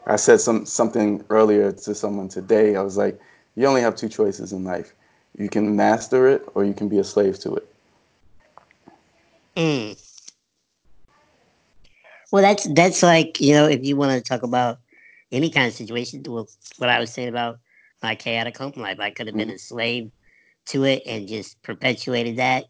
I 0.07 0.17
said 0.17 0.41
some 0.41 0.67
something 0.67 1.25
earlier 1.31 1.73
to 1.73 1.95
someone 1.95 2.29
today. 2.29 2.77
I 2.77 2.83
was 2.83 2.97
like, 2.97 3.19
you 3.57 3.67
only 3.67 3.81
have 3.83 3.97
two 3.97 4.09
choices 4.09 4.53
in 4.53 4.65
life. 4.65 4.95
You 5.37 5.49
can 5.49 5.77
master 5.77 6.27
it 6.29 6.49
or 6.55 6.65
you 6.65 6.75
can 6.75 6.89
be 6.89 6.99
a 6.99 7.05
slave 7.05 7.39
to 7.41 7.55
it. 7.57 7.69
Mm. 9.57 9.95
Well, 12.33 12.43
that's 12.43 12.65
that's 12.75 13.03
like 13.03 13.41
you 13.41 13.55
know, 13.55 13.67
if 13.67 13.85
you 13.85 13.97
want 13.97 14.13
to 14.13 14.29
talk 14.29 14.43
about 14.43 14.79
any 15.33 15.51
kind 15.51 15.67
of 15.69 15.75
situation. 15.75 16.23
Well, 16.27 16.49
what 16.79 16.91
I 16.91 17.01
was 17.01 17.13
saying 17.13 17.29
about 17.29 17.59
my 18.03 18.15
chaotic 18.15 18.57
home 18.57 18.73
life, 18.77 19.01
I 19.01 19.11
could 19.11 19.27
have 19.27 19.37
been 19.37 19.49
Mhm. 19.49 19.55
a 19.55 19.59
slave 19.59 20.11
to 20.67 20.85
it 20.85 21.03
and 21.07 21.29
just 21.29 21.63
perpetuated 21.63 22.37
that 22.37 22.67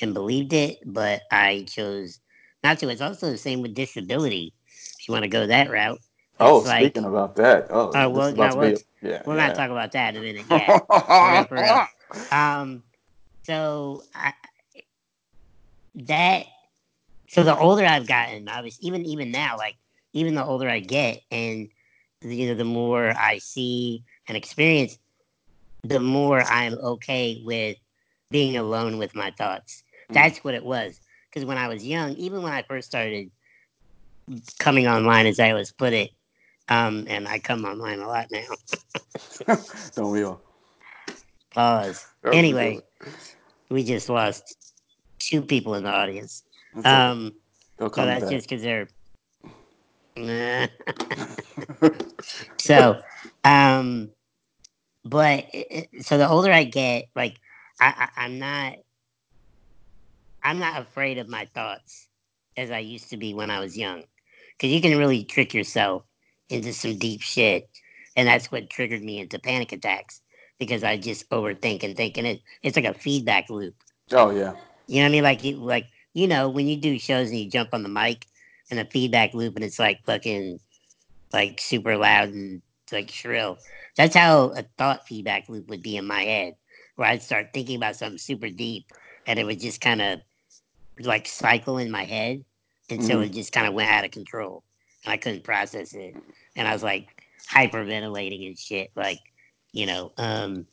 and 0.00 0.14
believed 0.14 0.52
it, 0.52 0.78
but 0.86 1.22
I 1.30 1.64
chose 1.68 2.20
not 2.64 2.78
to. 2.80 2.88
It's 2.88 3.00
also 3.00 3.30
the 3.30 3.38
same 3.38 3.62
with 3.62 3.74
disability. 3.74 4.54
If 5.00 5.08
you 5.08 5.12
want 5.12 5.24
to 5.24 5.28
go 5.28 5.46
that 5.46 5.70
route, 5.70 6.00
Oh, 6.40 6.58
like 6.58 6.84
speaking 6.84 7.04
about 7.04 7.36
that. 7.36 7.66
Oh, 7.70 7.86
this 7.86 7.94
well, 7.94 8.34
no, 8.34 8.56
we'll-. 8.56 8.76
Yeah. 9.02 9.22
we're 9.24 9.36
yeah. 9.36 9.46
gonna 9.46 9.54
talk 9.54 9.70
about 9.70 9.92
that 9.92 10.16
in 10.16 10.22
a 10.22 10.24
minute. 10.24 10.44
Yeah. 10.50 10.78
For 10.88 11.32
real, 11.32 11.44
for 11.44 11.54
real. 11.54 12.28
Um, 12.32 12.82
so 13.44 14.02
I, 14.14 14.32
that 15.94 16.46
so 17.28 17.42
the 17.42 17.56
older 17.56 17.84
I've 17.84 18.06
gotten, 18.06 18.48
obviously, 18.48 18.88
even 18.88 19.04
even 19.04 19.30
now, 19.30 19.56
like 19.56 19.76
even 20.12 20.34
the 20.34 20.44
older 20.44 20.68
I 20.68 20.80
get, 20.80 21.22
and 21.30 21.68
you 22.22 22.48
know, 22.48 22.54
the 22.54 22.64
more 22.64 23.14
I 23.16 23.38
see 23.38 24.02
and 24.26 24.36
experience, 24.36 24.98
the 25.82 26.00
more 26.00 26.42
I'm 26.42 26.74
okay 26.74 27.40
with 27.44 27.76
being 28.30 28.56
alone 28.56 28.98
with 28.98 29.14
my 29.14 29.30
thoughts. 29.30 29.82
Mm. 30.10 30.14
That's 30.14 30.44
what 30.44 30.54
it 30.54 30.64
was. 30.64 31.00
Because 31.28 31.44
when 31.44 31.58
I 31.58 31.68
was 31.68 31.86
young, 31.86 32.14
even 32.14 32.42
when 32.42 32.52
I 32.52 32.62
first 32.62 32.88
started 32.88 33.30
coming 34.58 34.88
online, 34.88 35.26
as 35.26 35.40
I 35.40 35.50
always 35.50 35.72
put 35.72 35.92
it, 35.92 36.10
um, 36.70 37.04
and 37.08 37.28
I 37.28 37.38
come 37.40 37.64
online 37.64 37.98
a 37.98 38.06
lot 38.06 38.28
now. 38.30 39.56
Don't 39.94 40.12
we 40.12 40.22
all? 40.22 40.40
Pause. 41.52 42.06
Anyway, 42.32 42.80
we 43.68 43.82
just 43.84 44.08
lost 44.08 44.72
two 45.18 45.42
people 45.42 45.74
in 45.74 45.82
the 45.82 45.90
audience. 45.90 46.44
That's. 46.74 46.86
Um, 46.86 47.32
so 47.80 47.88
that's 48.06 48.24
back. 48.24 48.30
just 48.30 48.48
because 48.48 48.62
they're. 48.62 48.88
So, 52.58 53.00
um, 53.42 54.10
but 55.04 55.46
so 56.02 56.18
the 56.18 56.28
older 56.28 56.52
I 56.52 56.64
get, 56.64 57.06
like 57.16 57.36
I, 57.80 58.08
I, 58.16 58.24
I'm 58.24 58.38
not, 58.38 58.74
I'm 60.42 60.58
not 60.58 60.80
afraid 60.80 61.18
of 61.18 61.28
my 61.28 61.46
thoughts 61.46 62.06
as 62.56 62.70
I 62.70 62.78
used 62.78 63.10
to 63.10 63.16
be 63.16 63.34
when 63.34 63.50
I 63.50 63.60
was 63.60 63.78
young, 63.78 64.04
because 64.56 64.70
you 64.72 64.80
can 64.80 64.98
really 64.98 65.24
trick 65.24 65.54
yourself 65.54 66.04
into 66.50 66.72
some 66.72 66.98
deep 66.98 67.22
shit, 67.22 67.68
and 68.16 68.26
that's 68.28 68.50
what 68.50 68.70
triggered 68.70 69.02
me 69.02 69.18
into 69.20 69.38
panic 69.38 69.72
attacks 69.72 70.20
because 70.58 70.84
I 70.84 70.96
just 70.98 71.28
overthink 71.30 71.82
and 71.84 71.96
think, 71.96 72.18
and 72.18 72.26
it, 72.26 72.40
it's 72.62 72.76
like 72.76 72.84
a 72.84 72.94
feedback 72.94 73.48
loop. 73.50 73.74
oh 74.12 74.30
yeah. 74.30 74.52
You 74.86 74.96
know 74.96 75.02
what 75.02 75.08
I 75.08 75.12
mean? 75.12 75.22
Like 75.22 75.44
you 75.44 75.56
like 75.56 75.86
you 76.12 76.26
know 76.26 76.48
when 76.48 76.66
you 76.66 76.76
do 76.76 76.98
shows 76.98 77.30
and 77.30 77.38
you 77.38 77.48
jump 77.48 77.70
on 77.72 77.82
the 77.82 77.88
mic 77.88 78.26
and 78.70 78.78
the 78.78 78.84
feedback 78.84 79.32
loop 79.34 79.54
and 79.56 79.64
it's 79.64 79.78
like 79.78 80.04
fucking 80.04 80.58
like 81.32 81.60
super 81.60 81.96
loud 81.96 82.30
and 82.30 82.60
like 82.92 83.10
shrill. 83.10 83.58
That's 83.96 84.14
how 84.16 84.46
a 84.50 84.62
thought 84.78 85.06
feedback 85.06 85.48
loop 85.48 85.68
would 85.68 85.82
be 85.82 85.96
in 85.96 86.06
my 86.06 86.22
head, 86.22 86.54
where 86.96 87.08
I'd 87.08 87.22
start 87.22 87.50
thinking 87.54 87.76
about 87.76 87.96
something 87.96 88.18
super 88.18 88.48
deep 88.48 88.86
and 89.26 89.38
it 89.38 89.44
would 89.44 89.60
just 89.60 89.80
kind 89.80 90.02
of 90.02 90.20
like 90.98 91.26
cycle 91.28 91.78
in 91.78 91.90
my 91.90 92.04
head, 92.04 92.44
and 92.90 93.02
so 93.02 93.18
Mhm. 93.18 93.26
it 93.26 93.32
just 93.32 93.52
kind 93.52 93.66
of 93.66 93.74
went 93.74 93.90
out 93.90 94.04
of 94.04 94.10
control 94.10 94.64
and 95.04 95.12
I 95.12 95.16
couldn't 95.16 95.44
process 95.44 95.94
it, 95.94 96.14
and 96.56 96.68
I 96.68 96.72
was 96.72 96.82
like 96.84 97.08
hyperventilating 97.50 98.46
and 98.48 98.58
shit, 98.58 98.90
like 98.96 99.20
you 99.72 99.86
know. 99.86 100.12
um 100.18 100.66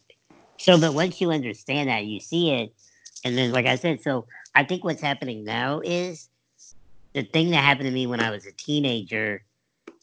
So, 0.60 0.79
but 0.79 0.93
once 0.96 1.22
you 1.22 1.31
understand 1.31 1.89
that, 1.89 2.05
you 2.05 2.19
see 2.22 2.51
it, 2.51 2.74
and 3.25 3.38
then 3.38 3.51
like 3.53 3.67
I 3.67 3.75
said, 3.77 4.01
so 4.01 4.27
I 4.55 4.65
think 4.65 4.84
what's 4.84 5.01
happening 5.01 5.46
now 5.46 5.81
is 5.84 6.29
the 7.15 7.24
thing 7.24 7.51
that 7.51 7.63
happened 7.63 7.88
to 7.88 7.91
me 7.93 8.07
when 8.07 8.22
I 8.22 8.31
was 8.31 8.46
a 8.48 8.53
teenager 8.53 9.43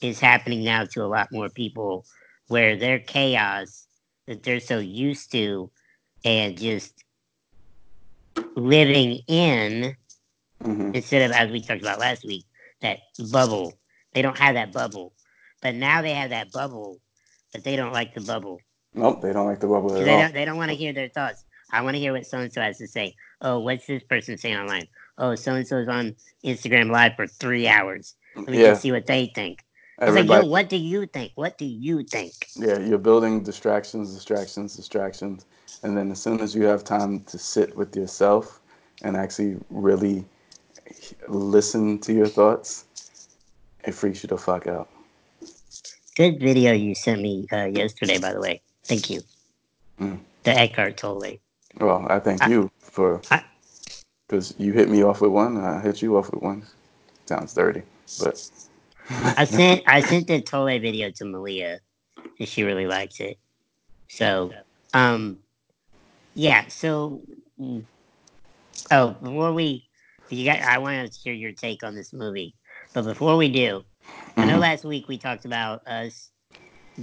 is 0.02 0.20
happening 0.20 0.64
now 0.64 0.86
to 0.86 1.04
a 1.04 1.08
lot 1.08 1.32
more 1.32 1.50
people 1.50 2.06
where 2.48 2.76
their 2.76 3.00
chaos 3.00 3.88
that 4.28 4.44
they're 4.44 4.60
so 4.60 4.78
used 4.80 5.32
to 5.32 5.70
and 6.24 6.58
just 6.58 7.04
living 8.56 9.20
in 9.28 9.96
hmm 10.62 10.92
instead 10.94 11.30
of 11.30 11.36
as 11.36 11.52
we 11.52 11.62
talked 11.62 11.82
about 11.82 12.00
last 12.00 12.24
week 12.26 12.46
that 12.82 13.00
bubble 13.32 13.80
they 14.14 14.22
don't 14.22 14.38
have 14.38 14.56
that 14.56 14.72
bubble 14.72 15.13
but 15.64 15.74
now 15.74 16.00
they 16.02 16.14
have 16.14 16.30
that 16.30 16.52
bubble 16.52 17.00
but 17.52 17.64
they 17.64 17.74
don't 17.74 17.92
like 17.92 18.14
the 18.14 18.20
bubble 18.20 18.60
Nope, 18.94 19.22
they 19.22 19.32
don't 19.32 19.46
like 19.46 19.58
the 19.58 19.66
bubble 19.66 19.92
at 19.96 20.04
they 20.04 20.10
all. 20.10 20.20
don't 20.20 20.34
they 20.34 20.44
don't 20.44 20.56
want 20.56 20.70
to 20.70 20.76
hear 20.76 20.92
their 20.92 21.08
thoughts. 21.08 21.44
I 21.72 21.82
want 21.82 21.96
to 21.96 21.98
hear 21.98 22.12
what 22.12 22.26
so 22.26 22.38
and 22.38 22.52
so 22.52 22.60
has 22.60 22.78
to 22.78 22.86
say. 22.86 23.16
Oh, 23.40 23.58
what's 23.58 23.86
this 23.86 24.04
person 24.04 24.38
saying 24.38 24.56
online? 24.56 24.86
Oh, 25.18 25.34
so 25.34 25.54
and 25.54 25.66
so's 25.66 25.88
on 25.88 26.14
Instagram 26.44 26.90
live 26.90 27.16
for 27.16 27.26
three 27.26 27.66
hours. 27.66 28.14
Let 28.36 28.48
me 28.48 28.58
Yeah, 28.58 28.68
just 28.70 28.82
see 28.82 28.92
what 28.92 29.06
they 29.06 29.32
think. 29.34 29.64
It's 29.98 30.14
like, 30.14 30.18
everybody. 30.18 30.46
yo, 30.46 30.50
what 30.50 30.68
do 30.68 30.76
you 30.76 31.06
think? 31.06 31.32
What 31.34 31.58
do 31.58 31.64
you 31.64 32.04
think? 32.04 32.32
Yeah, 32.56 32.78
you're 32.78 32.98
building 32.98 33.42
distractions, 33.42 34.14
distractions, 34.14 34.76
distractions, 34.76 35.46
and 35.82 35.96
then 35.96 36.12
as 36.12 36.22
soon 36.22 36.40
as 36.40 36.54
you 36.54 36.64
have 36.64 36.84
time 36.84 37.20
to 37.24 37.38
sit 37.38 37.74
with 37.76 37.96
yourself 37.96 38.60
and 39.02 39.16
actually 39.16 39.56
really 39.70 40.24
listen 41.28 41.98
to 42.00 42.12
your 42.12 42.26
thoughts, 42.26 42.84
it 43.84 43.92
freaks 43.94 44.22
you 44.22 44.28
the 44.28 44.38
fuck 44.38 44.66
out. 44.68 44.88
Good 46.14 46.38
video 46.38 46.72
you 46.72 46.94
sent 46.94 47.20
me 47.20 47.46
uh, 47.52 47.64
yesterday, 47.64 48.18
by 48.18 48.32
the 48.32 48.40
way. 48.40 48.62
Thank 48.84 49.10
you. 49.10 49.22
Mm. 50.00 50.20
The 50.44 50.52
Eckhart 50.52 50.96
Tolle. 50.96 51.38
Well, 51.80 52.06
I 52.08 52.20
thank 52.20 52.42
I- 52.42 52.50
you 52.50 52.70
for 52.78 53.20
because 54.28 54.54
you 54.56 54.72
hit 54.72 54.88
me 54.88 55.02
off 55.02 55.20
with 55.20 55.32
one, 55.32 55.56
I 55.56 55.80
hit 55.80 56.02
you 56.02 56.16
off 56.16 56.30
with 56.30 56.40
one. 56.40 56.64
Sounds 57.26 57.52
dirty, 57.52 57.82
but 58.20 58.48
I 59.10 59.44
sent 59.44 59.82
I 59.88 60.00
sent 60.08 60.28
the 60.28 60.40
Tolle 60.40 60.78
video 60.78 61.10
to 61.10 61.24
Malia, 61.24 61.80
and 62.38 62.48
she 62.48 62.62
really 62.62 62.86
likes 62.86 63.18
it. 63.18 63.38
So, 64.08 64.52
um, 64.92 65.38
yeah. 66.34 66.68
So, 66.68 67.22
mm, 67.60 67.84
oh, 68.92 69.10
before 69.20 69.52
we, 69.52 69.88
you 70.28 70.44
got, 70.44 70.60
I 70.60 70.78
want 70.78 71.12
to 71.12 71.18
hear 71.18 71.32
your 71.32 71.52
take 71.52 71.82
on 71.82 71.96
this 71.96 72.12
movie, 72.12 72.54
but 72.92 73.02
before 73.02 73.36
we 73.36 73.48
do, 73.48 73.84
I 74.36 74.46
know 74.46 74.56
Mhm. 74.56 74.60
last 74.60 74.84
week 74.84 75.08
we 75.08 75.18
talked 75.18 75.44
about 75.44 75.86
us 75.86 76.30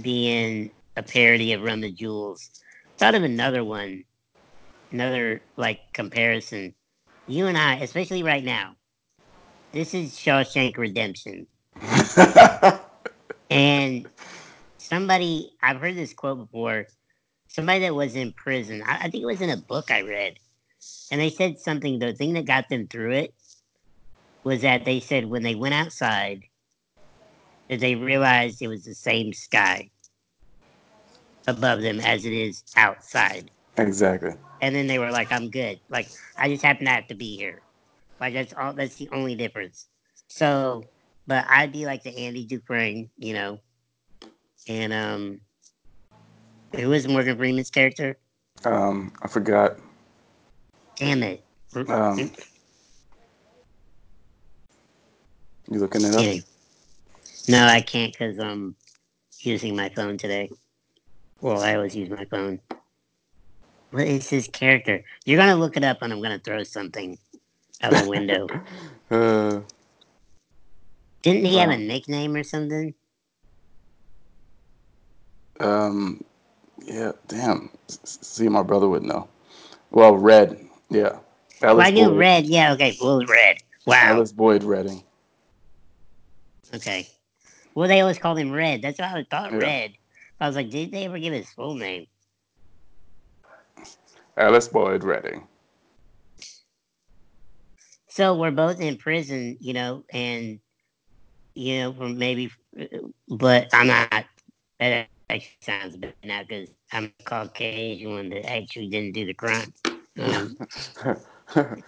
being 0.00 0.70
a 0.96 1.02
parody 1.02 1.52
of 1.52 1.62
Run 1.62 1.80
the 1.80 1.90
Jewels. 1.90 2.50
Thought 2.98 3.14
of 3.14 3.22
another 3.22 3.64
one, 3.64 4.04
another 4.90 5.42
like 5.56 5.80
comparison. 5.94 6.74
You 7.26 7.46
and 7.46 7.58
I, 7.58 7.76
especially 7.76 8.22
right 8.22 8.44
now, 8.44 8.76
this 9.72 9.94
is 9.94 10.12
Shawshank 10.18 10.76
Redemption. 10.76 11.46
And 13.50 14.06
somebody, 14.78 15.52
I've 15.62 15.80
heard 15.80 15.96
this 15.96 16.14
quote 16.14 16.38
before. 16.38 16.86
Somebody 17.48 17.80
that 17.80 17.94
was 17.94 18.16
in 18.16 18.32
prison, 18.32 18.82
I, 18.86 18.96
I 18.96 19.10
think 19.10 19.22
it 19.22 19.26
was 19.26 19.42
in 19.42 19.50
a 19.50 19.56
book 19.58 19.90
I 19.90 20.02
read, 20.02 20.38
and 21.10 21.20
they 21.20 21.30
said 21.30 21.58
something. 21.58 21.98
The 21.98 22.14
thing 22.14 22.32
that 22.34 22.46
got 22.46 22.68
them 22.70 22.88
through 22.88 23.12
it 23.12 23.34
was 24.44 24.62
that 24.62 24.84
they 24.84 25.00
said 25.00 25.26
when 25.26 25.42
they 25.42 25.54
went 25.54 25.74
outside, 25.74 26.44
they 27.80 27.94
realized 27.94 28.62
it 28.62 28.68
was 28.68 28.84
the 28.84 28.94
same 28.94 29.32
sky 29.32 29.90
above 31.46 31.82
them 31.82 32.00
as 32.00 32.24
it 32.24 32.32
is 32.32 32.62
outside. 32.76 33.50
exactly. 33.76 34.32
And 34.60 34.74
then 34.74 34.86
they 34.86 34.98
were 34.98 35.10
like, 35.10 35.32
"I'm 35.32 35.50
good. 35.50 35.80
Like 35.88 36.08
I 36.36 36.48
just 36.48 36.62
happen 36.62 36.86
to 36.86 36.92
have 36.92 37.08
to 37.08 37.14
be 37.14 37.36
here. 37.36 37.62
Like 38.20 38.34
that's 38.34 38.52
all. 38.52 38.72
That's 38.72 38.96
the 38.96 39.08
only 39.12 39.34
difference." 39.34 39.88
So, 40.28 40.84
but 41.26 41.44
I'd 41.48 41.72
be 41.72 41.84
like 41.84 42.02
the 42.02 42.16
Andy 42.16 42.44
Dufresne, 42.44 43.10
you 43.18 43.34
know, 43.34 43.58
and 44.68 44.92
um, 44.92 45.40
who 46.76 46.88
was 46.88 47.08
Morgan 47.08 47.36
Freeman's 47.36 47.70
character? 47.70 48.18
Um, 48.64 49.12
I 49.22 49.28
forgot. 49.28 49.78
Damn 50.96 51.22
it. 51.22 51.44
Um, 51.88 52.30
you 55.70 55.80
looking 55.80 56.04
it 56.04 56.14
up? 56.14 56.51
No, 57.48 57.66
I 57.66 57.80
can't 57.80 58.12
because 58.12 58.38
I'm 58.38 58.76
using 59.40 59.74
my 59.74 59.88
phone 59.88 60.16
today. 60.16 60.50
Well, 61.40 61.60
I 61.60 61.74
always 61.74 61.96
use 61.96 62.08
my 62.08 62.24
phone. 62.26 62.60
What 63.90 64.06
is 64.06 64.30
his 64.30 64.48
character? 64.48 65.04
You're 65.24 65.38
gonna 65.38 65.56
look 65.56 65.76
it 65.76 65.84
up, 65.84 66.02
and 66.02 66.12
I'm 66.12 66.22
gonna 66.22 66.38
throw 66.38 66.62
something 66.62 67.18
out 67.82 67.92
the 67.92 68.08
window. 68.08 68.48
Uh, 69.10 69.60
Didn't 71.20 71.44
he 71.44 71.58
have 71.58 71.68
a 71.68 71.76
nickname 71.76 72.34
or 72.34 72.42
something? 72.42 72.94
um, 75.60 76.24
yeah. 76.82 77.12
Damn. 77.28 77.68
See, 77.88 78.48
my 78.48 78.62
brother 78.62 78.88
would 78.88 79.02
know. 79.02 79.28
Well, 79.90 80.16
Red. 80.16 80.66
Yeah. 80.88 81.18
Well, 81.60 81.78
I 81.82 81.90
knew 81.90 82.08
Boyd. 82.08 82.18
Red. 82.18 82.46
Yeah, 82.46 82.72
okay. 82.72 82.96
Well, 83.02 83.22
Red. 83.26 83.58
Wow. 83.84 84.16
Ellis 84.16 84.32
Boyd 84.32 84.64
Redding. 84.64 85.02
Okay. 86.74 87.06
Well, 87.74 87.88
they 87.88 88.00
always 88.00 88.18
called 88.18 88.38
him 88.38 88.52
Red. 88.52 88.82
That's 88.82 88.98
why 88.98 89.06
I 89.06 89.26
thought 89.30 89.52
Yeah. 89.52 89.58
Red. 89.58 89.92
I 90.40 90.46
was 90.46 90.56
like, 90.56 90.70
did 90.70 90.92
they 90.92 91.04
ever 91.04 91.18
give 91.18 91.32
his 91.32 91.48
full 91.50 91.74
name? 91.74 92.06
Ellis 94.36 94.68
Boyd 94.68 95.04
Redding. 95.04 95.46
So 98.08 98.34
we're 98.34 98.50
both 98.50 98.80
in 98.80 98.98
prison, 98.98 99.56
you 99.60 99.72
know, 99.72 100.04
and 100.12 100.60
you 101.54 101.78
know, 101.78 101.92
for 101.94 102.08
maybe 102.08 102.50
but 103.28 103.68
I'm 103.72 103.86
not. 103.86 104.26
That 104.80 105.08
actually 105.30 105.56
sounds 105.62 105.96
bad 105.96 106.14
now 106.22 106.42
because 106.42 106.68
I'm 106.92 107.12
a 107.18 107.22
Caucasian 107.24 108.10
one 108.12 108.28
that 108.30 108.50
actually 108.50 108.88
didn't 108.88 109.12
do 109.12 109.24
the 109.24 109.34
crime. 109.34 109.72
Um, 110.18 110.58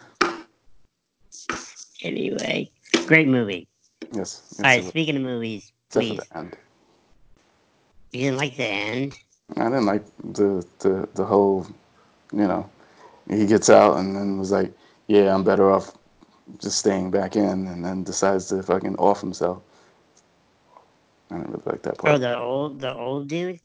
anyway, 2.02 2.70
great 3.06 3.28
movie. 3.28 3.68
yes. 4.12 4.54
All 4.58 4.64
right, 4.64 4.84
speaking 4.84 5.16
of 5.16 5.22
movies, 5.22 5.73
except 5.96 6.08
for 6.08 6.14
please. 6.14 6.28
the 6.30 6.38
end. 6.38 6.56
You 8.12 8.20
didn't 8.20 8.38
like 8.38 8.56
the 8.56 8.64
end? 8.64 9.18
I 9.56 9.64
didn't 9.64 9.86
like 9.86 10.04
the, 10.32 10.66
the 10.80 11.08
the 11.14 11.24
whole, 11.24 11.66
you 12.32 12.46
know, 12.46 12.68
he 13.28 13.46
gets 13.46 13.68
out 13.70 13.98
and 13.98 14.16
then 14.16 14.38
was 14.38 14.52
like, 14.52 14.72
yeah, 15.06 15.34
I'm 15.34 15.44
better 15.44 15.70
off 15.70 15.92
just 16.58 16.78
staying 16.78 17.10
back 17.10 17.36
in, 17.36 17.66
and 17.68 17.84
then 17.84 18.02
decides 18.04 18.46
to 18.48 18.62
fucking 18.62 18.96
off 18.96 19.20
himself. 19.20 19.62
I 21.30 21.36
didn't 21.36 21.50
really 21.50 21.62
like 21.66 21.82
that 21.82 21.98
part. 21.98 22.14
Oh, 22.14 22.18
the 22.18 22.38
old, 22.38 22.80
the 22.80 22.94
old 22.94 23.28
dude. 23.28 23.60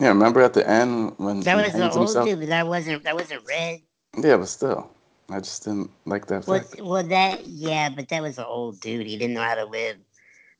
yeah, 0.00 0.08
remember 0.08 0.42
at 0.42 0.54
the 0.54 0.68
end 0.68 1.14
when 1.18 1.40
That 1.40 1.56
was 1.56 1.72
the 1.72 1.90
old 1.90 1.96
himself? 1.98 2.26
dude, 2.26 2.40
but 2.40 2.48
that 2.48 2.66
wasn't. 2.66 3.02
That 3.04 3.14
wasn't 3.14 3.46
red. 3.46 3.80
Yeah, 4.18 4.36
but 4.38 4.48
still, 4.48 4.90
I 5.30 5.40
just 5.40 5.64
didn't 5.64 5.90
like 6.06 6.26
that 6.26 6.44
Well, 6.46 6.60
fact. 6.60 6.80
well, 6.80 7.02
that 7.02 7.46
yeah, 7.46 7.90
but 7.90 8.08
that 8.08 8.22
was 8.22 8.36
the 8.36 8.46
old 8.46 8.80
dude. 8.80 9.06
He 9.06 9.16
didn't 9.16 9.34
know 9.34 9.42
how 9.42 9.54
to 9.56 9.64
live 9.64 9.96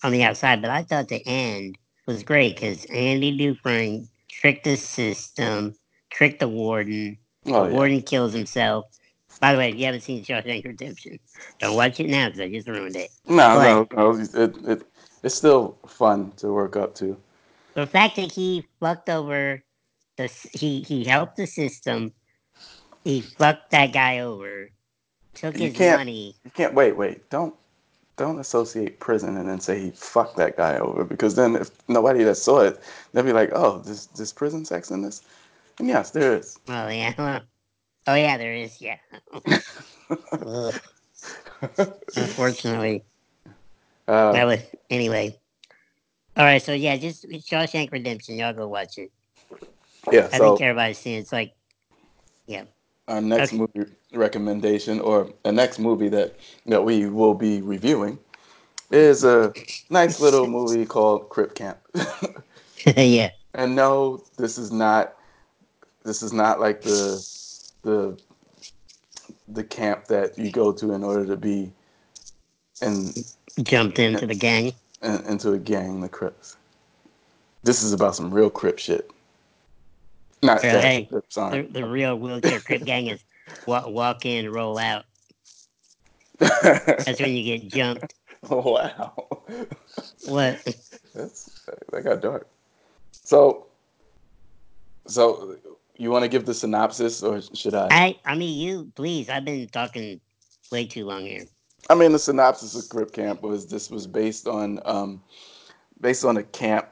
on 0.02 0.12
the 0.12 0.22
outside. 0.22 0.62
But 0.62 0.70
I 0.70 0.82
thought 0.82 1.08
the 1.08 1.22
end 1.26 1.76
was 2.06 2.22
great 2.22 2.56
because 2.56 2.84
Andy 2.86 3.36
Dufresne 3.36 4.08
tricked 4.28 4.64
the 4.64 4.76
system, 4.76 5.74
tricked 6.10 6.40
the 6.40 6.48
warden. 6.48 7.18
Oh 7.46 7.64
the 7.64 7.68
yeah. 7.70 7.74
warden 7.74 8.02
kills 8.02 8.32
himself. 8.32 8.86
By 9.40 9.52
the 9.52 9.58
way, 9.58 9.68
if 9.68 9.76
you 9.76 9.84
haven't 9.84 10.00
seen 10.00 10.24
Shawshank 10.24 10.64
Redemption, 10.64 11.18
don't 11.58 11.76
watch 11.76 12.00
it 12.00 12.08
now 12.08 12.26
because 12.26 12.40
I 12.40 12.48
just 12.48 12.68
ruined 12.68 12.96
it. 12.96 13.10
No, 13.28 13.86
But- 13.88 13.96
no, 13.96 14.12
no. 14.12 14.20
It, 14.20 14.56
it 14.66 14.82
it's 15.22 15.34
still 15.34 15.76
fun 15.86 16.32
to 16.36 16.52
work 16.52 16.76
up 16.76 16.94
to. 16.96 17.16
The 17.74 17.86
fact 17.86 18.16
that 18.16 18.32
he 18.32 18.64
fucked 18.80 19.10
over 19.10 19.62
the 20.16 20.28
he 20.52 20.80
he 20.82 21.04
helped 21.04 21.36
the 21.36 21.46
system, 21.46 22.12
he 23.04 23.20
fucked 23.20 23.70
that 23.72 23.92
guy 23.92 24.20
over, 24.20 24.70
took 25.34 25.58
You 25.58 25.70
his 25.70 25.78
money. 25.78 26.36
You 26.44 26.50
can't 26.52 26.72
wait, 26.74 26.96
wait. 26.96 27.28
Don't 27.28 27.54
don't 28.16 28.38
associate 28.38 28.98
prison 28.98 29.36
and 29.36 29.48
then 29.48 29.60
say 29.60 29.80
he 29.80 29.90
fucked 29.90 30.36
that 30.36 30.56
guy 30.56 30.78
over 30.78 31.04
because 31.04 31.34
then 31.34 31.56
if 31.56 31.70
nobody 31.88 32.24
that 32.24 32.36
saw 32.36 32.60
it, 32.60 32.80
they'll 33.12 33.22
be 33.24 33.32
like, 33.32 33.50
oh, 33.52 33.78
there's 33.80 34.06
there's 34.06 34.32
prison 34.32 34.64
sex 34.64 34.90
in 34.90 35.02
this. 35.02 35.22
And 35.78 35.88
yes, 35.88 36.10
there 36.10 36.36
is. 36.36 36.58
Oh 36.68 36.88
yeah, 36.88 37.14
well, 37.18 37.40
oh 38.06 38.14
yeah, 38.14 38.38
there 38.38 38.54
is. 38.54 38.80
Yeah. 38.80 38.96
Unfortunately, 42.16 43.04
uh, 44.08 44.32
that 44.32 44.44
was 44.44 44.60
anyway. 44.90 45.38
All 46.36 46.44
right, 46.44 46.62
so 46.62 46.72
yeah, 46.72 46.96
just 46.96 47.28
Shawshank 47.28 47.92
Redemption. 47.92 48.36
Y'all 48.38 48.52
go 48.52 48.68
watch 48.68 48.98
it. 48.98 49.10
yeah. 50.12 50.28
I 50.32 50.38
So 50.38 50.56
think 50.56 50.60
everybody's 50.62 50.98
seen 50.98 51.16
it. 51.16 51.20
It's 51.20 51.32
like 51.32 51.54
our 53.08 53.20
next 53.20 53.52
Okay. 53.52 53.56
movie 53.74 53.90
recommendation 54.12 55.00
or 55.00 55.30
the 55.44 55.52
next 55.52 55.78
movie 55.78 56.08
that 56.08 56.34
that 56.66 56.84
we 56.84 57.06
will 57.06 57.34
be 57.34 57.60
reviewing 57.60 58.18
is 58.90 59.24
a 59.24 59.52
nice 59.90 60.20
little 60.20 60.46
movie 60.58 60.86
called 60.86 61.28
Crip 61.28 61.54
Camp. 61.54 61.78
yeah. 62.96 63.30
and 63.54 63.74
no, 63.76 64.22
this 64.36 64.58
is 64.58 64.72
not 64.72 65.14
this 66.04 66.22
is 66.22 66.32
not 66.32 66.60
like 66.60 66.82
the 66.82 67.24
the 67.82 68.18
the 69.48 69.64
camp 69.64 70.06
that 70.06 70.36
you 70.38 70.50
go 70.50 70.72
to 70.72 70.92
in 70.92 71.02
order 71.04 71.24
to 71.26 71.36
be 71.36 71.72
and 72.82 73.16
Jumped 73.62 73.98
into 73.98 74.26
the 74.26 74.34
gang. 74.34 74.72
in 75.02 75.24
into 75.26 75.52
a 75.52 75.58
gang, 75.58 76.00
the 76.00 76.08
Crips. 76.08 76.56
This 77.62 77.82
is 77.82 77.92
about 77.92 78.14
some 78.14 78.32
real 78.32 78.50
Crip 78.50 78.78
shit. 78.78 79.10
Not 80.42 80.62
that 80.62 80.84
hey, 80.84 81.08
The, 81.10 81.68
the 81.70 81.86
real 81.86 82.18
wheelchair 82.18 82.60
crip 82.60 82.84
gang 82.84 83.06
is 83.06 83.24
walk, 83.66 83.88
walk 83.88 84.26
in, 84.26 84.50
roll 84.50 84.78
out. 84.78 85.04
That's 86.38 87.20
when 87.20 87.34
you 87.34 87.58
get 87.58 87.68
jumped. 87.68 88.14
wow. 88.50 89.12
What? 90.26 90.62
That's 91.14 91.60
that 91.92 92.04
got 92.04 92.20
dark. 92.20 92.48
So, 93.12 93.66
so 95.06 95.56
you 95.96 96.10
want 96.10 96.24
to 96.24 96.28
give 96.28 96.44
the 96.44 96.54
synopsis, 96.54 97.22
or 97.22 97.40
should 97.54 97.74
I? 97.74 97.88
I 97.90 98.16
I 98.24 98.34
mean 98.34 98.58
you, 98.58 98.92
please. 98.94 99.30
I've 99.30 99.44
been 99.44 99.66
talking 99.68 100.20
way 100.70 100.86
too 100.86 101.06
long 101.06 101.24
here. 101.24 101.44
I 101.88 101.94
mean, 101.94 102.12
the 102.12 102.18
synopsis 102.18 102.74
of 102.74 102.88
Crip 102.88 103.12
Camp 103.12 103.42
was 103.42 103.66
this 103.66 103.90
was 103.90 104.06
based 104.06 104.46
on 104.46 104.80
um, 104.84 105.22
based 106.00 106.24
on 106.24 106.36
a 106.36 106.42
camp 106.42 106.86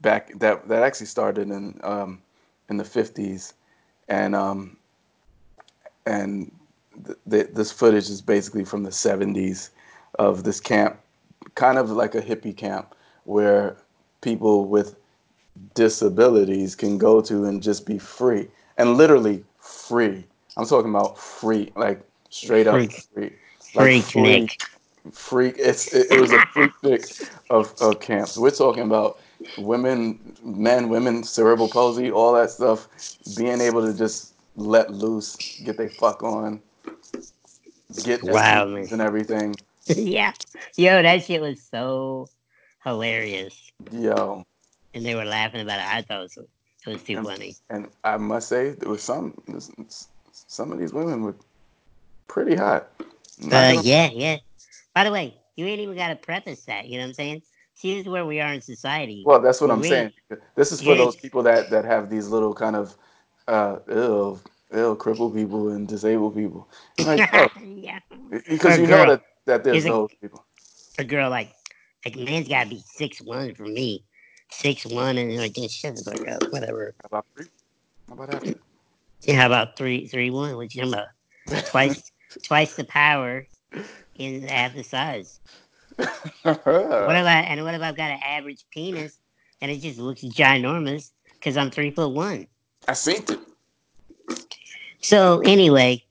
back 0.00 0.38
that 0.38 0.68
that 0.68 0.82
actually 0.82 1.06
started 1.06 1.50
in 1.50 1.80
um, 1.82 2.20
in 2.68 2.76
the 2.76 2.84
fifties, 2.84 3.54
and 4.08 4.34
um, 4.34 4.76
and 6.06 6.50
th- 7.06 7.18
th- 7.30 7.48
this 7.54 7.72
footage 7.72 8.08
is 8.10 8.20
basically 8.22 8.64
from 8.64 8.82
the 8.82 8.92
seventies 8.92 9.70
of 10.18 10.44
this 10.44 10.60
camp, 10.60 10.98
kind 11.54 11.78
of 11.78 11.90
like 11.90 12.14
a 12.14 12.20
hippie 12.22 12.56
camp 12.56 12.94
where 13.24 13.76
people 14.20 14.66
with 14.66 14.96
disabilities 15.74 16.74
can 16.74 16.98
go 16.98 17.20
to 17.20 17.44
and 17.44 17.62
just 17.62 17.86
be 17.86 17.98
free 17.98 18.48
and 18.78 18.96
literally 18.96 19.44
free. 19.58 20.24
I'm 20.56 20.66
talking 20.66 20.90
about 20.90 21.18
free, 21.18 21.72
like 21.76 22.02
straight 22.30 22.66
up 22.66 22.74
Freak. 22.74 22.92
free. 23.14 23.32
Like 23.74 24.04
Freak 24.04 24.04
free- 24.04 24.48
freak. 25.12 25.54
It's 25.58 25.92
it, 25.92 26.06
it 26.10 26.20
was 26.20 26.32
a 26.32 26.44
freak 26.46 26.72
of, 27.50 27.74
of 27.80 28.00
camps. 28.00 28.38
We're 28.38 28.50
talking 28.50 28.84
about 28.84 29.18
women, 29.58 30.36
men, 30.42 30.88
women, 30.88 31.22
cerebral 31.24 31.68
palsy, 31.68 32.10
all 32.10 32.32
that 32.34 32.50
stuff. 32.50 32.88
Being 33.36 33.60
able 33.60 33.84
to 33.86 33.96
just 33.96 34.34
let 34.56 34.90
loose, 34.90 35.36
get 35.64 35.76
their 35.76 35.90
fuck 35.90 36.22
on, 36.22 36.60
get 38.04 38.22
Wow, 38.22 38.74
and 38.74 39.00
everything. 39.00 39.54
yeah. 39.86 40.32
Yo, 40.76 41.02
that 41.02 41.22
shit 41.24 41.40
was 41.40 41.60
so 41.62 42.28
hilarious. 42.84 43.54
Yo, 43.92 44.44
And 44.94 45.04
they 45.04 45.14
were 45.14 45.24
laughing 45.24 45.60
about 45.60 45.78
it. 45.80 45.86
I 45.86 46.02
thought 46.02 46.20
it 46.20 46.22
was, 46.22 46.36
it 46.86 46.90
was 46.90 47.02
too 47.02 47.16
And- 47.18 47.26
funny. 47.26 47.56
and 47.70 47.88
I 48.04 48.16
must 48.16 48.48
say 48.48 48.70
there 48.70 48.88
was 48.90 49.02
some 49.02 49.34
some 50.30 50.72
of 50.72 50.78
these 50.78 50.92
women 50.92 51.22
were 51.22 51.36
pretty 52.28 52.54
hot. 52.56 52.88
Uh, 53.00 53.48
gonna- 53.48 53.82
yeah, 53.82 54.10
yeah. 54.12 54.36
By 54.94 55.04
the 55.04 55.12
way, 55.12 55.36
you 55.56 55.66
ain't 55.66 55.80
even 55.80 55.96
got 55.96 56.08
to 56.08 56.16
preface 56.16 56.64
that. 56.64 56.86
You 56.86 56.98
know 56.98 57.04
what 57.04 57.08
I'm 57.08 57.14
saying? 57.14 57.42
See, 57.74 57.94
this 57.94 58.02
is 58.02 58.08
where 58.08 58.24
we 58.24 58.40
are 58.40 58.52
in 58.52 58.60
society. 58.60 59.22
Well, 59.26 59.40
that's 59.40 59.60
what 59.60 59.68
Well, 59.68 59.76
I'm 59.76 59.82
we- 59.82 59.88
saying. 59.88 60.12
This 60.54 60.72
is 60.72 60.80
for 60.80 60.94
those 60.94 61.16
people 61.16 61.42
that 61.42 61.70
that 61.70 61.84
have 61.84 62.08
these 62.10 62.28
little 62.28 62.54
kind 62.54 62.76
of 62.76 62.96
uh 63.48 63.78
ill 63.88 64.40
ill 64.72 64.96
crippled 64.96 65.34
people 65.34 65.70
and 65.70 65.86
disabled 65.86 66.34
people. 66.34 66.68
Like, 67.04 67.28
oh, 67.34 67.48
yeah. 67.64 67.98
because 68.48 68.78
you 68.78 68.86
girl. 68.86 69.06
know 69.06 69.10
that 69.12 69.22
that 69.46 69.64
there's 69.64 69.84
those 69.84 70.10
people. 70.20 70.44
A 70.98 71.04
girl 71.04 71.28
like, 71.30 71.52
like 72.04 72.16
man's 72.16 72.48
got 72.48 72.64
to 72.64 72.70
be 72.70 72.82
six 72.86 73.20
one 73.20 73.54
for 73.54 73.64
me. 73.64 74.04
Six 74.50 74.86
one 74.86 75.18
and 75.18 75.36
like 75.36 75.56
shut 75.68 75.96
the 75.96 76.02
fuck 76.04 76.28
up. 76.28 76.52
Whatever. 76.52 76.94
How 77.02 77.06
about 77.18 77.26
three? 77.36 77.46
How 78.08 78.14
about 78.14 78.34
after? 78.34 78.54
Yeah, 79.22 79.34
how 79.36 79.46
about 79.46 79.76
three 79.76 80.06
three 80.06 80.30
one? 80.30 80.56
What 80.56 80.72
you 80.74 80.82
talking 80.82 80.94
about? 80.94 81.66
Twice 81.66 82.10
twice 82.42 82.74
the 82.76 82.84
power 82.84 83.46
in 84.16 84.42
half 84.42 84.74
the 84.74 84.84
size. 84.84 85.40
What 85.98 86.06
if 86.44 87.26
I 87.26 87.44
and 87.48 87.62
what 87.64 87.74
if 87.74 87.82
I've 87.82 87.96
got 87.96 88.10
an 88.10 88.20
average 88.24 88.64
penis 88.70 89.18
and 89.60 89.70
it 89.70 89.78
just 89.80 89.98
looks 89.98 90.22
ginormous 90.22 91.10
because 91.34 91.56
I'm 91.56 91.70
three 91.70 91.90
foot 91.90 92.10
one? 92.10 92.46
I 92.88 92.94
seen 92.94 93.22
it. 93.28 93.38
So 95.00 95.40
anyway, 95.44 96.02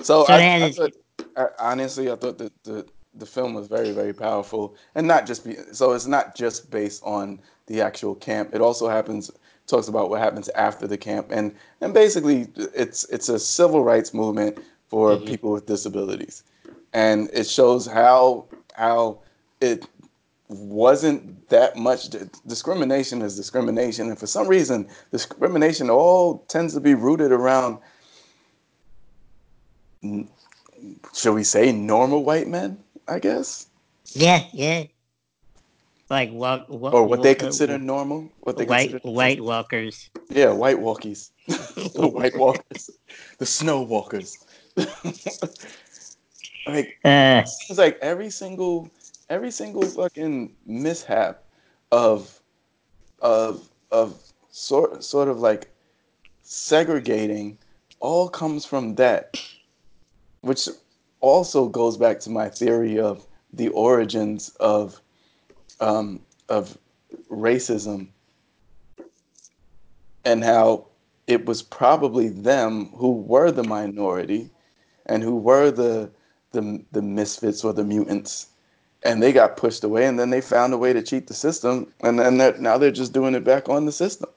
So, 0.00 0.24
So 0.24 0.32
I, 0.32 0.64
I 0.64 0.70
thought, 0.70 0.92
I, 1.36 1.46
honestly, 1.58 2.10
I 2.10 2.16
thought 2.16 2.38
that 2.38 2.52
the 2.64 2.86
the 3.14 3.26
film 3.26 3.54
was 3.54 3.66
very 3.66 3.90
very 3.92 4.12
powerful, 4.12 4.76
and 4.94 5.06
not 5.06 5.26
just 5.26 5.44
be 5.44 5.56
so. 5.72 5.92
It's 5.92 6.06
not 6.06 6.34
just 6.36 6.70
based 6.70 7.02
on 7.04 7.40
the 7.66 7.80
actual 7.80 8.14
camp. 8.14 8.54
It 8.54 8.60
also 8.60 8.88
happens 8.88 9.30
talks 9.66 9.88
about 9.88 10.08
what 10.10 10.20
happens 10.20 10.48
after 10.50 10.86
the 10.86 10.96
camp, 10.98 11.28
and 11.30 11.54
and 11.80 11.92
basically 11.92 12.48
it's 12.56 13.04
it's 13.04 13.28
a 13.28 13.38
civil 13.38 13.82
rights 13.84 14.14
movement 14.14 14.58
for 14.88 15.16
Mhm. 15.16 15.26
people 15.26 15.52
with 15.52 15.66
disabilities, 15.66 16.44
and 16.92 17.28
it 17.32 17.46
shows 17.46 17.86
how 17.86 18.46
how 18.78 19.18
it 19.60 19.86
wasn't 20.48 21.48
that 21.50 21.76
much 21.76 22.08
discrimination 22.46 23.20
is 23.22 23.36
discrimination. 23.36 24.08
And 24.08 24.18
for 24.18 24.26
some 24.26 24.46
reason 24.48 24.88
discrimination 25.10 25.90
all 25.90 26.38
tends 26.48 26.74
to 26.74 26.80
be 26.80 26.94
rooted 26.94 27.32
around 27.32 27.78
should 31.12 31.34
we 31.34 31.42
say 31.42 31.72
normal 31.72 32.22
white 32.24 32.46
men 32.46 32.78
i 33.08 33.18
guess? 33.18 33.66
Yeah, 34.14 34.44
yeah. 34.52 34.84
Like 36.08 36.30
walk, 36.30 36.66
walk 36.68 36.94
or 36.94 37.04
what 37.04 37.22
they 37.22 37.32
walk- 37.32 37.38
consider 37.40 37.76
normal 37.78 38.30
what 38.40 38.56
they 38.56 38.64
white 38.64 38.90
consider 38.90 39.10
white 39.12 39.40
walkers. 39.42 40.08
yeah 40.30 40.50
white 40.52 40.78
walkies. 40.78 41.30
The 41.94 42.06
white 42.06 42.36
walkers. 42.38 42.90
The 43.38 43.46
snow 43.46 43.82
walkers 43.82 44.38
like 46.68 46.98
Uh, 47.04 47.42
it's 47.68 47.78
like 47.78 47.98
every 48.00 48.30
single 48.30 48.90
every 49.28 49.50
single 49.50 49.82
fucking 49.82 50.54
mishap 50.66 51.44
of 51.92 52.40
of 53.20 53.68
of 53.90 54.20
sort 54.50 55.02
sort 55.02 55.28
of 55.28 55.40
like 55.40 55.70
segregating 56.42 57.58
all 58.00 58.28
comes 58.28 58.64
from 58.64 58.94
that, 58.94 59.42
which 60.42 60.68
also 61.20 61.68
goes 61.68 61.96
back 61.96 62.20
to 62.20 62.30
my 62.30 62.48
theory 62.48 62.98
of 62.98 63.26
the 63.52 63.68
origins 63.68 64.50
of 64.60 65.00
um, 65.80 66.20
of 66.48 66.78
racism 67.30 68.08
and 70.24 70.44
how 70.44 70.86
it 71.26 71.46
was 71.46 71.62
probably 71.62 72.28
them 72.28 72.86
who 72.96 73.12
were 73.12 73.50
the 73.50 73.64
minority 73.64 74.50
and 75.06 75.22
who 75.22 75.36
were 75.36 75.70
the 75.70 76.10
the, 76.52 76.82
the 76.92 77.02
misfits 77.02 77.64
or 77.64 77.72
the 77.72 77.84
mutants. 77.84 78.48
And 79.04 79.22
they 79.22 79.32
got 79.32 79.56
pushed 79.56 79.84
away 79.84 80.06
and 80.06 80.18
then 80.18 80.30
they 80.30 80.40
found 80.40 80.72
a 80.72 80.78
way 80.78 80.92
to 80.92 81.02
cheat 81.02 81.28
the 81.28 81.34
system 81.34 81.92
and 82.00 82.18
then 82.18 82.38
they're, 82.38 82.58
now 82.58 82.78
they're 82.78 82.90
just 82.90 83.12
doing 83.12 83.34
it 83.34 83.44
back 83.44 83.68
on 83.68 83.86
the 83.86 83.92
system. 83.92 84.28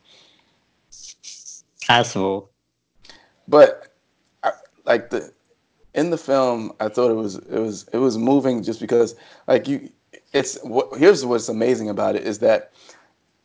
Possible 1.88 2.52
but 3.52 3.94
I, 4.44 4.52
like 4.86 5.10
the 5.10 5.32
in 5.94 6.10
the 6.10 6.18
film 6.18 6.72
i 6.80 6.88
thought 6.88 7.12
it 7.12 7.16
was 7.16 7.36
it 7.36 7.60
was 7.60 7.88
it 7.94 7.98
was 7.98 8.18
moving 8.18 8.64
just 8.64 8.80
because 8.80 9.16
like 9.48 9.68
you 9.68 9.90
it's 10.34 10.58
what 10.64 10.98
here's 10.98 11.26
what's 11.26 11.50
amazing 11.50 11.90
about 11.90 12.16
it 12.16 12.24
is 12.24 12.40
that 12.40 12.72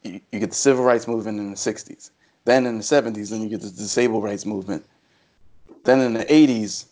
you, 0.02 0.20
you 0.32 0.38
get 0.38 0.50
the 0.50 0.56
civil 0.56 0.84
rights 0.84 1.08
movement 1.08 1.38
in 1.38 1.50
the 1.50 1.56
60s 1.56 2.10
then 2.44 2.66
in 2.66 2.78
the 2.78 2.84
70s 2.84 3.30
then 3.30 3.42
you 3.42 3.48
get 3.48 3.60
the 3.60 3.70
disabled 3.70 4.22
rights 4.22 4.46
movement 4.46 4.84
then 5.84 6.00
in 6.00 6.14
the 6.14 6.24
80s 6.24 6.86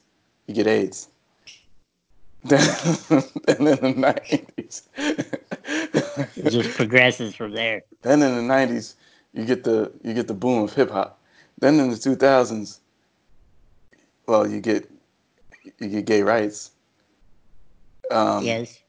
you 0.46 0.54
get 0.54 0.66
aids 0.66 1.08
then, 2.44 2.60
in 3.48 3.64
the 3.64 3.94
90s 3.96 4.82
it 6.36 6.50
just 6.50 6.76
progresses 6.76 7.34
from 7.34 7.52
there. 7.52 7.82
Then 8.02 8.22
in 8.22 8.36
the 8.36 8.54
90s 8.54 8.96
you 9.32 9.46
get 9.46 9.64
the 9.64 9.90
you 10.02 10.12
get 10.12 10.28
the 10.28 10.34
boom 10.34 10.62
of 10.62 10.74
hip 10.74 10.90
hop. 10.90 11.18
Then 11.58 11.80
in 11.80 11.88
the 11.88 11.96
2000s 11.96 12.80
well 14.26 14.46
you 14.46 14.60
get 14.60 14.90
you 15.78 15.88
get 15.88 16.04
gay 16.04 16.22
rights. 16.22 16.70
Um, 18.10 18.44
yes. 18.44 18.82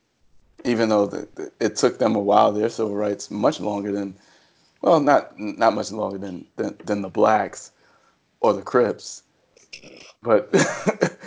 even 0.65 0.89
though 0.89 1.05
the, 1.05 1.27
the, 1.35 1.51
it 1.61 1.77
took 1.77 1.99
them 1.99 2.15
a 2.15 2.19
while, 2.19 2.51
their 2.51 2.67
civil 2.67 2.95
rights 2.95 3.31
much 3.31 3.61
longer 3.61 3.93
than, 3.93 4.13
well, 4.81 4.99
not 4.99 5.39
not 5.39 5.73
much 5.73 5.93
longer 5.93 6.17
than 6.17 6.45
than, 6.57 6.75
than 6.83 7.01
the 7.01 7.09
blacks 7.09 7.71
or 8.41 8.51
the 8.51 8.61
Crips, 8.61 9.23
but 10.21 10.49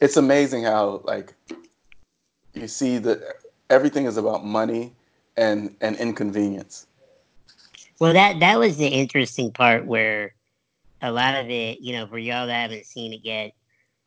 it's 0.00 0.16
amazing 0.16 0.64
how 0.64 1.00
like 1.04 1.34
you 2.54 2.68
see 2.68 2.98
that 2.98 3.20
everything 3.70 4.06
is 4.06 4.16
about 4.16 4.44
money 4.44 4.92
and 5.36 5.74
and 5.80 5.96
inconvenience. 5.96 6.86
Well, 7.98 8.12
that 8.12 8.40
that 8.40 8.58
was 8.58 8.76
the 8.76 8.88
interesting 8.88 9.52
part 9.52 9.86
where 9.86 10.34
a 11.02 11.12
lot 11.12 11.34
of 11.34 11.48
it, 11.48 11.80
you 11.80 11.92
know, 11.92 12.06
for 12.06 12.18
y'all 12.18 12.46
that 12.46 12.70
haven't 12.70 12.86
seen 12.86 13.12
it 13.12 13.20
yet, 13.22 13.52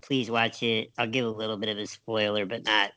please 0.02 0.30
watch 0.30 0.64
it. 0.64 0.92
I'll 0.98 1.08
give 1.08 1.26
a 1.26 1.30
little 1.30 1.58
bit 1.58 1.70
of 1.70 1.78
a 1.78 1.88
spoiler, 1.88 2.46
but 2.46 2.64
not 2.66 2.92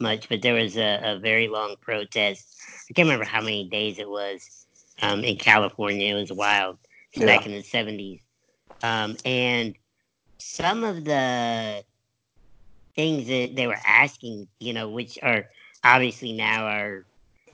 much, 0.00 0.28
but 0.28 0.42
there 0.42 0.54
was 0.54 0.76
a, 0.76 1.00
a 1.02 1.18
very 1.18 1.48
long 1.48 1.76
protest. 1.80 2.56
I 2.88 2.92
can't 2.92 3.06
remember 3.06 3.24
how 3.24 3.40
many 3.40 3.68
days 3.68 3.98
it 3.98 4.08
was 4.08 4.66
um, 5.00 5.24
in 5.24 5.36
California. 5.36 6.14
It 6.14 6.18
was 6.20 6.32
wild 6.32 6.78
yeah. 7.14 7.26
back 7.26 7.46
in 7.46 7.52
the 7.52 7.62
70s. 7.62 8.20
Um, 8.82 9.16
and 9.24 9.74
some 10.38 10.82
of 10.84 11.04
the 11.04 11.84
things 12.94 13.26
that 13.28 13.56
they 13.56 13.66
were 13.66 13.78
asking, 13.86 14.48
you 14.58 14.72
know, 14.72 14.88
which 14.88 15.18
are 15.22 15.46
obviously 15.84 16.32
now 16.32 16.66
are 16.66 17.04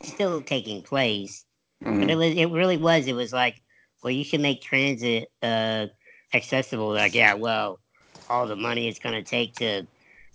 still 0.03 0.41
taking 0.43 0.83
place. 0.83 1.45
Mm-hmm. 1.85 2.01
But 2.01 2.11
it 2.11 2.17
was 2.17 2.35
it 2.35 2.47
really 2.51 2.77
was. 2.77 3.07
It 3.07 3.15
was 3.15 3.33
like, 3.33 3.61
well, 4.03 4.11
you 4.11 4.25
should 4.25 4.41
make 4.41 4.63
transit 4.63 5.31
uh, 5.43 5.87
accessible. 6.35 6.93
Like, 6.93 7.15
yeah, 7.15 7.35
well, 7.35 7.79
all 8.29 8.47
the 8.47 8.57
money 8.57 8.89
it's 8.89 8.99
gonna 8.99 9.23
take 9.23 9.55
to 9.57 9.87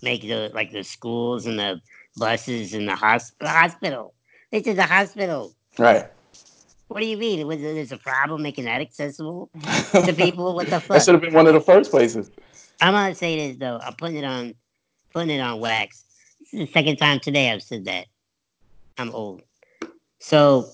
make 0.01 0.21
the 0.21 0.51
like 0.53 0.71
the 0.71 0.83
schools 0.83 1.45
and 1.45 1.59
the 1.59 1.81
buses 2.17 2.73
and 2.73 2.87
the, 2.87 2.95
hos- 2.95 3.33
the 3.39 3.49
hospital. 3.49 4.13
This 4.51 4.67
is 4.67 4.77
a 4.77 4.83
hospital. 4.83 5.53
Right. 5.77 6.05
What 6.87 6.99
do 6.99 7.07
you 7.07 7.17
mean? 7.17 7.45
Was 7.47 7.59
there's 7.59 7.91
a 7.91 7.97
problem 7.97 8.43
making 8.43 8.65
that 8.65 8.81
accessible 8.81 9.49
to 9.91 10.13
people? 10.13 10.53
What 10.53 10.67
the 10.67 10.79
fuck? 10.79 10.97
that 10.97 11.03
should 11.03 11.15
have 11.15 11.21
been 11.21 11.33
one 11.33 11.47
of 11.47 11.53
the 11.53 11.61
first 11.61 11.89
places. 11.89 12.29
I'm 12.81 12.93
gonna 12.93 13.15
say 13.15 13.35
this 13.35 13.57
though. 13.57 13.79
I'm 13.81 13.93
putting 13.93 14.17
it 14.17 14.25
on, 14.25 14.53
putting 15.13 15.29
it 15.29 15.39
on 15.39 15.59
wax. 15.59 16.03
This 16.39 16.61
is 16.61 16.67
the 16.67 16.73
second 16.73 16.97
time 16.97 17.19
today 17.19 17.51
I've 17.51 17.63
said 17.63 17.85
that. 17.85 18.07
I'm 18.97 19.13
old. 19.13 19.41
So 20.19 20.69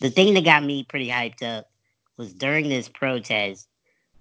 the 0.00 0.10
thing 0.10 0.34
that 0.34 0.44
got 0.44 0.62
me 0.64 0.84
pretty 0.84 1.08
hyped 1.08 1.42
up 1.42 1.68
was 2.16 2.32
during 2.32 2.68
this 2.68 2.88
protest, 2.88 3.68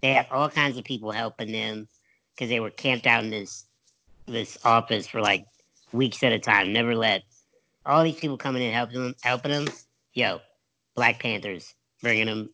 they 0.02 0.14
had 0.14 0.28
all 0.32 0.50
kinds 0.50 0.78
of 0.78 0.84
people 0.84 1.12
helping 1.12 1.52
them 1.52 1.88
because 2.34 2.50
they 2.50 2.60
were 2.60 2.70
camped 2.70 3.08
out 3.08 3.24
in 3.24 3.30
this 3.30 3.66
this 4.28 4.58
office 4.66 5.08
for 5.08 5.22
like 5.22 5.46
weeks 5.94 6.22
at 6.22 6.34
a 6.34 6.40
time, 6.40 6.74
never 6.74 6.96
let 6.96 7.24
all 7.86 8.04
these 8.04 8.20
people 8.20 8.38
coming 8.38 8.62
in 8.62 8.74
helping 8.74 9.02
them, 9.02 9.16
helping 9.22 9.52
them. 9.52 9.68
Yo, 10.14 10.42
Black 10.96 11.20
Panthers 11.20 11.74
bringing 12.02 12.26
them, 12.26 12.50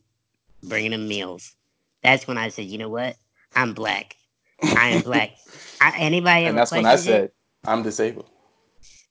bringing 0.63 0.91
them 0.91 1.08
meals. 1.08 1.56
That's 2.04 2.28
when 2.28 2.38
I 2.38 2.49
said, 2.49 2.65
you 2.65 2.78
know 2.78 2.89
what? 2.89 3.15
I'm 3.56 3.73
black. 3.73 4.15
I 4.63 4.89
am 4.89 5.02
black. 5.02 5.32
I, 5.82 5.93
anybody 5.97 6.45
and 6.45 6.58
that's 6.58 6.71
when 6.71 6.86
I 6.86 6.95
said 6.95 7.23
it? 7.26 7.36
I'm 7.65 7.84
disabled. 7.84 8.30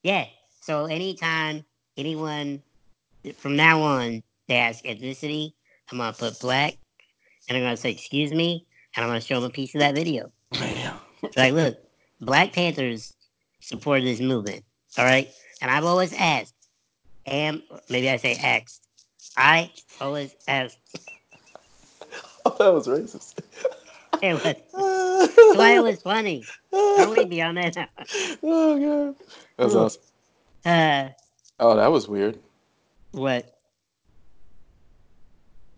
Yeah. 0.03 0.27
So 0.63 0.87
anytime 0.87 1.65
anyone 1.97 2.63
from 3.37 3.57
now 3.57 3.81
on 3.81 4.23
they 4.49 4.57
ask 4.57 4.85
ethnicity, 4.85 5.53
I'm 5.91 5.99
gonna 5.99 6.13
put 6.13 6.41
black, 6.41 6.77
and 7.49 7.57
I'm 7.57 7.65
gonna 7.65 7.77
say 7.77 7.91
excuse 7.91 8.33
me, 8.33 8.67
and 8.97 9.05
I'm 9.05 9.11
gonna 9.11 9.21
show 9.21 9.41
them 9.41 9.51
a 9.51 9.53
piece 9.53 9.75
of 9.75 9.81
that 9.81 9.95
video. 9.95 10.33
like, 11.37 11.53
look, 11.53 11.79
Black 12.21 12.53
Panthers 12.53 13.15
support 13.61 14.03
this 14.03 14.21
movement. 14.21 14.65
All 14.99 15.05
right. 15.05 15.29
And 15.61 15.71
I've 15.71 15.85
always 15.85 16.13
asked, 16.13 16.55
am 17.27 17.63
maybe 17.89 18.11
I 18.11 18.17
say 18.17 18.35
asked. 18.35 18.83
I 19.37 19.71
always 20.01 20.35
asked. 20.49 20.79
Oh, 22.45 22.57
that 22.59 22.75
was 22.75 22.89
racist. 22.89 23.39
It 24.21 24.35
was. 24.35 24.57
That's 25.53 25.59
why 25.59 25.77
it 25.77 25.83
was 25.83 26.01
funny. 26.01 26.45
Are 26.73 27.11
we 27.11 27.25
beyond 27.27 27.59
that? 27.59 27.77
oh 28.43 29.15
god, 29.15 29.17
that's 29.57 29.75
awesome. 29.75 30.03
Uh, 30.65 31.09
oh, 31.61 31.77
that 31.77 31.93
was 31.93 32.09
weird. 32.09 32.39
What? 33.11 33.59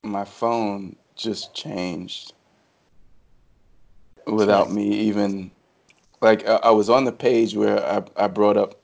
My 0.02 0.24
phone 0.24 0.96
just 1.16 1.54
changed 1.54 2.34
without 4.26 4.70
me 4.70 4.87
even 4.87 5.50
like 6.20 6.46
I, 6.48 6.56
I 6.56 6.70
was 6.70 6.88
on 6.88 7.04
the 7.04 7.12
page 7.12 7.54
where 7.54 7.84
I, 7.84 8.02
I 8.16 8.26
brought 8.26 8.56
up 8.56 8.80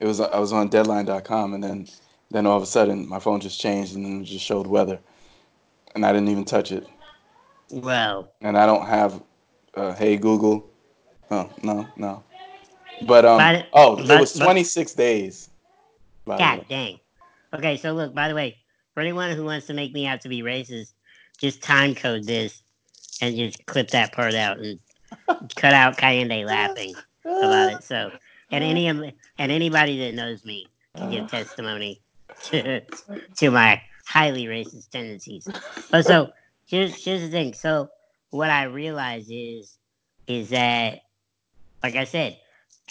it 0.00 0.06
was 0.06 0.20
I 0.20 0.38
was 0.38 0.52
on 0.52 0.68
deadline.com 0.68 1.54
and 1.54 1.64
then 1.64 1.88
then 2.30 2.46
all 2.46 2.56
of 2.56 2.62
a 2.62 2.66
sudden 2.66 3.08
my 3.08 3.18
phone 3.18 3.40
just 3.40 3.60
changed 3.60 3.94
and 3.94 4.04
then 4.04 4.20
it 4.22 4.24
just 4.24 4.44
showed 4.44 4.66
weather 4.66 4.98
and 5.94 6.04
I 6.04 6.12
didn't 6.12 6.28
even 6.28 6.44
touch 6.44 6.72
it. 6.72 6.86
Wow. 7.70 8.28
And 8.42 8.58
I 8.58 8.66
don't 8.66 8.86
have 8.86 9.22
uh, 9.76 9.94
hey 9.94 10.16
Google. 10.16 10.68
Oh, 11.30 11.50
no, 11.62 11.88
no. 11.96 12.22
But 13.02 13.24
um 13.24 13.38
but, 13.38 13.66
oh, 13.72 13.96
but, 13.96 14.10
it 14.10 14.20
was 14.20 14.32
26 14.32 14.92
but, 14.92 14.96
days. 14.96 15.50
God 16.26 16.64
dang. 16.68 16.98
Okay, 17.54 17.76
so 17.76 17.92
look, 17.92 18.14
by 18.14 18.28
the 18.28 18.34
way, 18.34 18.56
for 18.94 19.00
anyone 19.00 19.30
who 19.32 19.44
wants 19.44 19.66
to 19.66 19.74
make 19.74 19.92
me 19.92 20.06
out 20.06 20.20
to 20.22 20.28
be 20.28 20.42
racist, 20.42 20.92
just 21.38 21.62
time 21.62 21.94
code 21.94 22.24
this 22.24 22.62
and 23.20 23.36
just 23.36 23.64
clip 23.66 23.90
that 23.90 24.12
part 24.12 24.34
out 24.34 24.58
and 24.58 24.78
cut 25.56 25.72
out 25.72 25.96
Kayende 25.96 26.44
laughing 26.44 26.94
about 27.24 27.72
it. 27.72 27.82
So, 27.84 28.10
and 28.50 28.64
any 28.64 28.86
and 28.88 29.12
anybody 29.38 29.98
that 30.00 30.14
knows 30.14 30.44
me 30.44 30.66
can 30.96 31.10
give 31.10 31.28
testimony 31.28 32.00
to 32.44 32.80
to 33.36 33.50
my 33.50 33.80
highly 34.06 34.46
racist 34.46 34.90
tendencies. 34.90 35.46
But 35.90 36.06
so 36.06 36.30
here's 36.66 37.04
here's 37.04 37.22
the 37.22 37.28
thing. 37.28 37.54
So 37.54 37.90
what 38.30 38.50
I 38.50 38.64
realize 38.64 39.28
is 39.30 39.76
is 40.26 40.50
that, 40.50 41.00
like 41.82 41.94
I 41.94 42.04
said, 42.04 42.36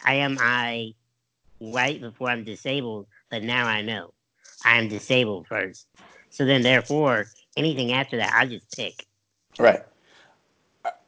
I 0.06 0.16
am 0.16 0.38
I 0.40 0.94
white 1.60 2.02
before 2.02 2.30
I'm 2.30 2.44
disabled, 2.44 3.08
but 3.30 3.44
now 3.44 3.68
I 3.68 3.82
know 3.82 4.14
I 4.64 4.78
am 4.78 4.88
disabled 4.88 5.48
first. 5.48 5.88
So 6.30 6.46
then, 6.46 6.62
therefore, 6.62 7.26
anything 7.56 7.92
after 7.94 8.18
that, 8.18 8.34
I 8.34 8.46
just 8.46 8.70
pick. 8.76 9.06
Right. 9.58 9.84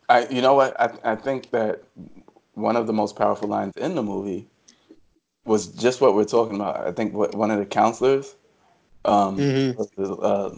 I, 0.09 0.25
you 0.27 0.41
know 0.41 0.53
what? 0.53 0.79
I, 0.79 1.11
I 1.11 1.15
think 1.15 1.51
that 1.51 1.83
one 2.53 2.75
of 2.75 2.87
the 2.87 2.93
most 2.93 3.15
powerful 3.15 3.47
lines 3.47 3.75
in 3.75 3.95
the 3.95 4.03
movie 4.03 4.47
was 5.45 5.67
just 5.67 6.01
what 6.01 6.15
we're 6.15 6.25
talking 6.25 6.55
about. 6.55 6.87
I 6.87 6.91
think 6.91 7.13
what, 7.13 7.35
one 7.35 7.51
of 7.51 7.59
the 7.59 7.65
counselors, 7.65 8.35
um, 9.05 9.37
mm-hmm. 9.37 10.13
uh, 10.21 10.51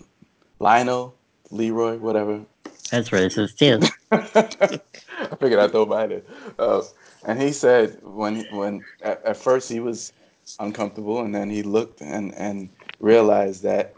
Lionel, 0.59 1.15
Leroy, 1.51 1.97
whatever. 1.97 2.41
That's 2.89 3.09
racist 3.09 3.57
too. 3.57 3.79
I 4.11 5.35
figured 5.35 5.59
I'd 5.59 5.71
throw 5.71 5.85
by 5.85 6.05
it. 6.05 6.29
Uh, 6.57 6.81
and 7.25 7.41
he 7.41 7.51
said 7.51 7.99
when 8.03 8.45
when 8.51 8.83
at, 9.01 9.23
at, 9.25 9.37
first 9.37 9.69
he 9.69 9.79
was 9.79 10.13
uncomfortable, 10.59 11.21
and 11.21 11.33
then 11.33 11.49
he 11.49 11.63
looked 11.63 12.01
and 12.01 12.33
and 12.35 12.69
realized 12.99 13.63
that 13.63 13.93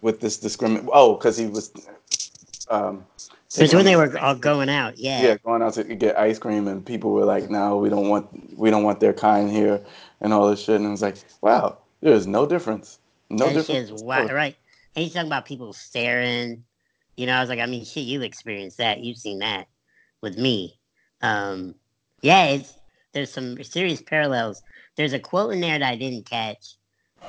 with 0.00 0.20
this 0.20 0.38
discrimination, 0.38 0.90
oh, 0.92 1.14
because 1.14 1.36
he 1.36 1.46
was. 1.46 1.72
Um, 2.68 3.04
Because 3.52 3.74
when 3.74 3.84
they 3.84 3.96
were 3.96 4.16
all 4.18 4.36
going 4.36 4.68
out, 4.68 4.96
yeah. 4.96 5.22
yeah, 5.22 5.36
going 5.38 5.60
out 5.60 5.74
to 5.74 5.82
get 5.82 6.16
ice 6.16 6.38
cream, 6.38 6.68
and 6.68 6.86
people 6.86 7.10
were 7.10 7.24
like, 7.24 7.50
"No, 7.50 7.78
we 7.78 7.88
don't 7.88 8.08
want, 8.08 8.56
we 8.56 8.70
don't 8.70 8.84
want 8.84 9.00
their 9.00 9.12
kind 9.12 9.50
here," 9.50 9.84
and 10.20 10.32
all 10.32 10.48
this 10.48 10.60
shit. 10.60 10.76
And 10.76 10.86
it 10.86 10.90
was 10.90 11.02
like, 11.02 11.16
"Wow, 11.40 11.78
there's 12.00 12.28
no 12.28 12.46
difference, 12.46 13.00
no 13.28 13.46
that 13.46 13.54
difference." 13.54 13.90
is 13.90 14.02
wild, 14.02 14.30
right? 14.30 14.56
And 14.94 15.02
he's 15.04 15.14
talking 15.14 15.28
about 15.28 15.46
people 15.46 15.72
staring. 15.72 16.64
You 17.20 17.26
know, 17.26 17.34
I 17.34 17.40
was 17.40 17.50
like, 17.50 17.58
I 17.58 17.66
mean, 17.66 17.84
shit, 17.84 18.04
you 18.04 18.22
experienced 18.22 18.78
that. 18.78 19.04
You've 19.04 19.18
seen 19.18 19.40
that 19.40 19.68
with 20.22 20.38
me. 20.38 20.80
Um, 21.20 21.74
yeah, 22.22 22.46
it's 22.46 22.72
there's 23.12 23.30
some 23.30 23.62
serious 23.62 24.00
parallels. 24.00 24.62
There's 24.96 25.12
a 25.12 25.18
quote 25.18 25.52
in 25.52 25.60
there 25.60 25.78
that 25.78 25.86
I 25.86 25.96
didn't 25.96 26.24
catch. 26.24 26.76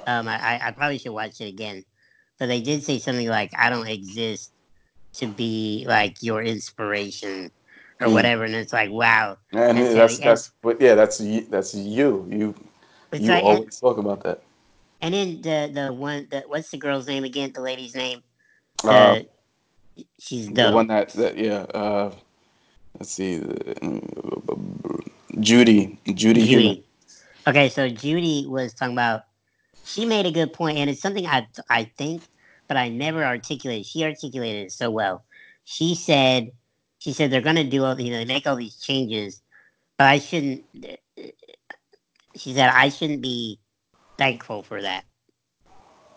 Um, 0.08 0.30
I, 0.30 0.66
I, 0.66 0.72
probably 0.72 0.98
should 0.98 1.12
watch 1.12 1.42
it 1.42 1.50
again. 1.50 1.84
But 2.40 2.46
they 2.46 2.62
did 2.62 2.84
say 2.84 3.00
something 3.00 3.28
like, 3.28 3.52
"I 3.58 3.70
don't 3.70 3.86
exist 3.86 4.54
to 5.16 5.28
be 5.28 5.84
like 5.86 6.24
your 6.24 6.42
inspiration." 6.42 7.52
Or 8.00 8.08
Mm. 8.08 8.14
whatever, 8.14 8.46
and 8.46 8.56
it's 8.56 8.72
like, 8.72 8.92
wow. 8.92 9.38
And 9.52 9.78
That's 9.78 9.94
that's 9.94 10.18
that's, 10.20 10.52
but 10.62 10.80
yeah, 10.80 10.96
that's 10.96 11.20
you, 11.20 11.42
that's 11.42 11.76
you. 11.76 12.26
You 12.32 12.56
you 13.12 13.28
like, 13.28 13.44
always 13.44 13.78
talk 13.78 13.98
about 13.98 14.24
that. 14.24 14.42
and 15.02 15.14
then 15.14 15.42
the 15.42 15.70
the 15.74 15.94
one, 15.94 16.30
the 16.32 16.46
what's 16.48 16.72
the 16.72 16.78
girl's 16.78 17.08
name 17.08 17.26
again? 17.26 17.52
The 17.54 17.60
lady's 17.60 17.94
name. 17.94 18.24
The, 18.84 18.90
Uh, 18.90 19.20
she's 20.20 20.50
the 20.50 20.72
one 20.72 20.88
that 20.88 21.10
that 21.14 21.38
yeah. 21.38 21.66
Uh, 21.74 22.12
let's 23.00 23.12
see, 23.12 23.42
uh, 23.82 24.56
Judy, 25.40 25.98
Judy, 26.14 26.46
Judy. 26.46 26.86
Okay, 27.48 27.70
so 27.70 27.90
Judy 27.90 28.46
was 28.48 28.74
talking 28.74 28.94
about. 28.94 29.24
She 29.84 30.06
made 30.06 30.26
a 30.26 30.32
good 30.32 30.54
point, 30.54 30.78
and 30.78 30.90
it's 30.90 31.02
something 31.02 31.26
I 31.26 31.48
I 31.70 31.86
think, 31.98 32.22
but 32.68 32.78
I 32.78 32.90
never 32.90 33.24
articulated. 33.24 33.86
She 33.86 34.04
articulated 34.04 34.68
it 34.68 34.72
so 34.72 34.92
well. 34.92 35.26
She 35.64 35.96
said, 35.96 36.52
she 37.00 37.14
said 37.14 37.32
they're 37.32 37.42
gonna 37.42 37.64
do 37.64 37.84
all 37.84 38.00
you 38.00 38.12
know 38.12 38.18
they 38.18 38.26
make 38.26 38.46
all 38.46 38.56
these 38.56 38.78
changes, 38.78 39.42
but 39.98 40.08
I 40.08 40.20
shouldn't. 40.20 40.64
She 42.36 42.54
said 42.54 42.70
I 42.70 42.90
shouldn't 42.90 43.22
be 43.22 43.60
thankful 44.18 44.64
for 44.64 44.82
that. 44.82 45.04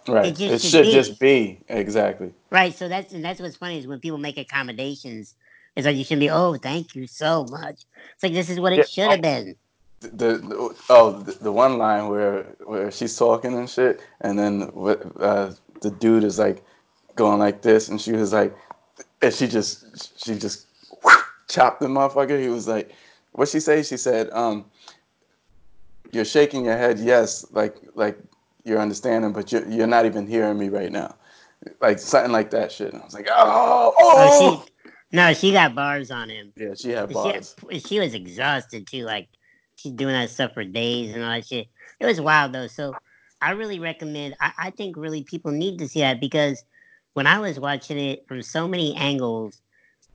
Right. 0.06 0.26
It 0.26 0.40
It, 0.40 0.60
should 0.60 0.70
should 0.70 0.82
be. 0.86 0.92
just 0.92 1.18
be 1.18 1.60
exactly. 1.68 2.32
Right, 2.50 2.74
so 2.74 2.88
that's 2.88 3.12
and 3.12 3.24
that's 3.24 3.40
what's 3.40 3.56
funny 3.56 3.78
is 3.78 3.86
when 3.86 4.00
people 4.00 4.18
make 4.18 4.36
accommodations, 4.38 5.34
it's 5.76 5.86
like 5.86 5.96
you 5.96 6.04
shouldn't 6.04 6.20
be. 6.20 6.30
Oh, 6.30 6.54
thank 6.56 6.94
you 6.94 7.06
so 7.06 7.44
much. 7.50 7.84
It's 8.14 8.22
like 8.22 8.32
this 8.34 8.50
is 8.50 8.60
what 8.60 8.72
Yeah. 8.72 8.80
it 8.80 8.88
should 8.88 9.10
have 9.10 9.22
been. 9.22 9.56
The, 10.00 10.08
the 10.08 10.74
oh 10.90 11.12
the, 11.22 11.32
the 11.32 11.52
one 11.52 11.78
line 11.78 12.08
where 12.08 12.42
where 12.66 12.90
she's 12.90 13.16
talking 13.16 13.54
and 13.54 13.68
shit, 13.68 14.02
and 14.20 14.38
then 14.38 14.62
what, 14.74 15.02
uh, 15.20 15.52
the 15.80 15.90
dude 15.90 16.24
is 16.24 16.38
like 16.38 16.62
going 17.14 17.38
like 17.38 17.62
this, 17.62 17.88
and 17.88 17.98
she 18.00 18.12
was 18.12 18.32
like, 18.32 18.54
and 19.22 19.32
she 19.32 19.48
just 19.48 20.22
she 20.22 20.38
just 20.38 20.66
chopped 21.48 21.80
the 21.80 21.86
motherfucker. 21.86 22.38
He 22.40 22.48
was 22.48 22.68
like, 22.68 22.92
what 23.32 23.48
she 23.48 23.60
say? 23.60 23.82
She 23.82 23.96
said, 23.96 24.28
um, 24.32 24.66
you're 26.12 26.24
shaking 26.26 26.66
your 26.66 26.76
head, 26.76 26.98
yes, 26.98 27.46
like 27.52 27.76
like 27.94 28.18
you're 28.64 28.78
understanding, 28.80 29.32
but 29.32 29.52
you're 29.52 29.68
you're 29.68 29.86
not 29.86 30.06
even 30.06 30.26
hearing 30.26 30.58
me 30.58 30.68
right 30.68 30.90
now, 30.90 31.14
like 31.80 31.98
something 31.98 32.32
like 32.32 32.50
that 32.50 32.72
shit. 32.72 32.92
And 32.92 33.02
I 33.02 33.04
was 33.04 33.14
like, 33.14 33.28
oh, 33.30 33.94
Oh, 33.98 34.14
oh. 34.16 34.64
she 34.66 34.90
no, 35.12 35.32
she 35.32 35.52
got 35.52 35.74
bars 35.74 36.10
on 36.10 36.28
him. 36.28 36.52
Yeah, 36.56 36.74
she 36.74 36.90
had 36.90 37.08
She, 37.08 37.14
bars. 37.14 37.54
she 37.86 38.00
was 38.00 38.14
exhausted 38.14 38.86
too. 38.86 39.04
Like 39.04 39.28
she's 39.76 39.92
doing 39.92 40.14
that 40.14 40.30
stuff 40.30 40.52
for 40.54 40.64
days 40.64 41.14
and 41.14 41.22
all 41.22 41.30
that 41.30 41.46
shit. 41.46 41.68
It 42.00 42.06
was 42.06 42.20
wild 42.20 42.52
though. 42.52 42.66
So 42.66 42.94
I 43.40 43.50
really 43.52 43.78
recommend. 43.78 44.36
I, 44.40 44.52
I 44.58 44.70
think 44.70 44.96
really 44.96 45.22
people 45.22 45.52
need 45.52 45.78
to 45.78 45.88
see 45.88 46.00
that 46.00 46.20
because 46.20 46.64
when 47.12 47.26
I 47.26 47.38
was 47.38 47.60
watching 47.60 47.98
it 47.98 48.26
from 48.26 48.42
so 48.42 48.66
many 48.66 48.96
angles, 48.96 49.60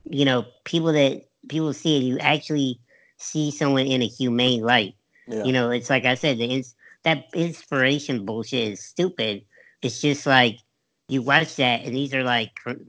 you 0.04 0.24
know, 0.24 0.44
people 0.64 0.92
that 0.92 1.22
people 1.48 1.72
see 1.72 1.96
it, 1.96 2.02
you 2.02 2.18
actually 2.18 2.80
see 3.16 3.50
someone 3.50 3.86
in 3.86 4.02
a 4.02 4.06
humane 4.06 4.62
light. 4.62 4.94
Yeah. 5.28 5.44
You 5.44 5.52
know, 5.52 5.70
it's 5.70 5.88
like 5.88 6.04
I 6.04 6.14
said, 6.14 6.38
the 6.38 6.44
ins- 6.44 6.74
that 7.04 7.24
inspiration 7.34 8.24
bullshit 8.24 8.72
is 8.72 8.84
stupid. 8.84 9.44
It's 9.82 10.00
just 10.00 10.26
like 10.26 10.58
you 11.08 11.22
watch 11.22 11.56
that, 11.56 11.84
and 11.84 11.94
these 11.94 12.14
are 12.14 12.22
like 12.24 12.50
from, 12.62 12.86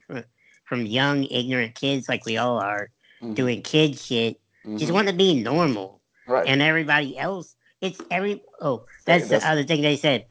from, 0.66 0.86
young, 0.86 1.26
ignorant 1.26 1.76
kids, 1.76 2.08
like 2.10 2.26
we 2.26 2.38
all 2.38 2.58
are, 2.60 2.90
Mhm. 3.22 3.36
doing 3.36 3.62
kid 3.62 3.98
shit. 3.98 4.40
Just 4.78 4.92
Mhm. 4.92 4.94
want 4.94 5.08
to 5.08 5.14
be 5.14 5.42
normal, 5.42 6.02
Right. 6.28 6.48
and 6.48 6.62
everybody 6.62 7.18
else, 7.18 7.56
it's 7.82 8.00
every. 8.12 8.42
Oh, 8.60 8.86
that's, 9.06 9.24
That's- 9.28 9.44
the 9.44 9.50
other 9.50 9.64
thing 9.64 9.82
they 9.82 9.98
said. 9.98 10.26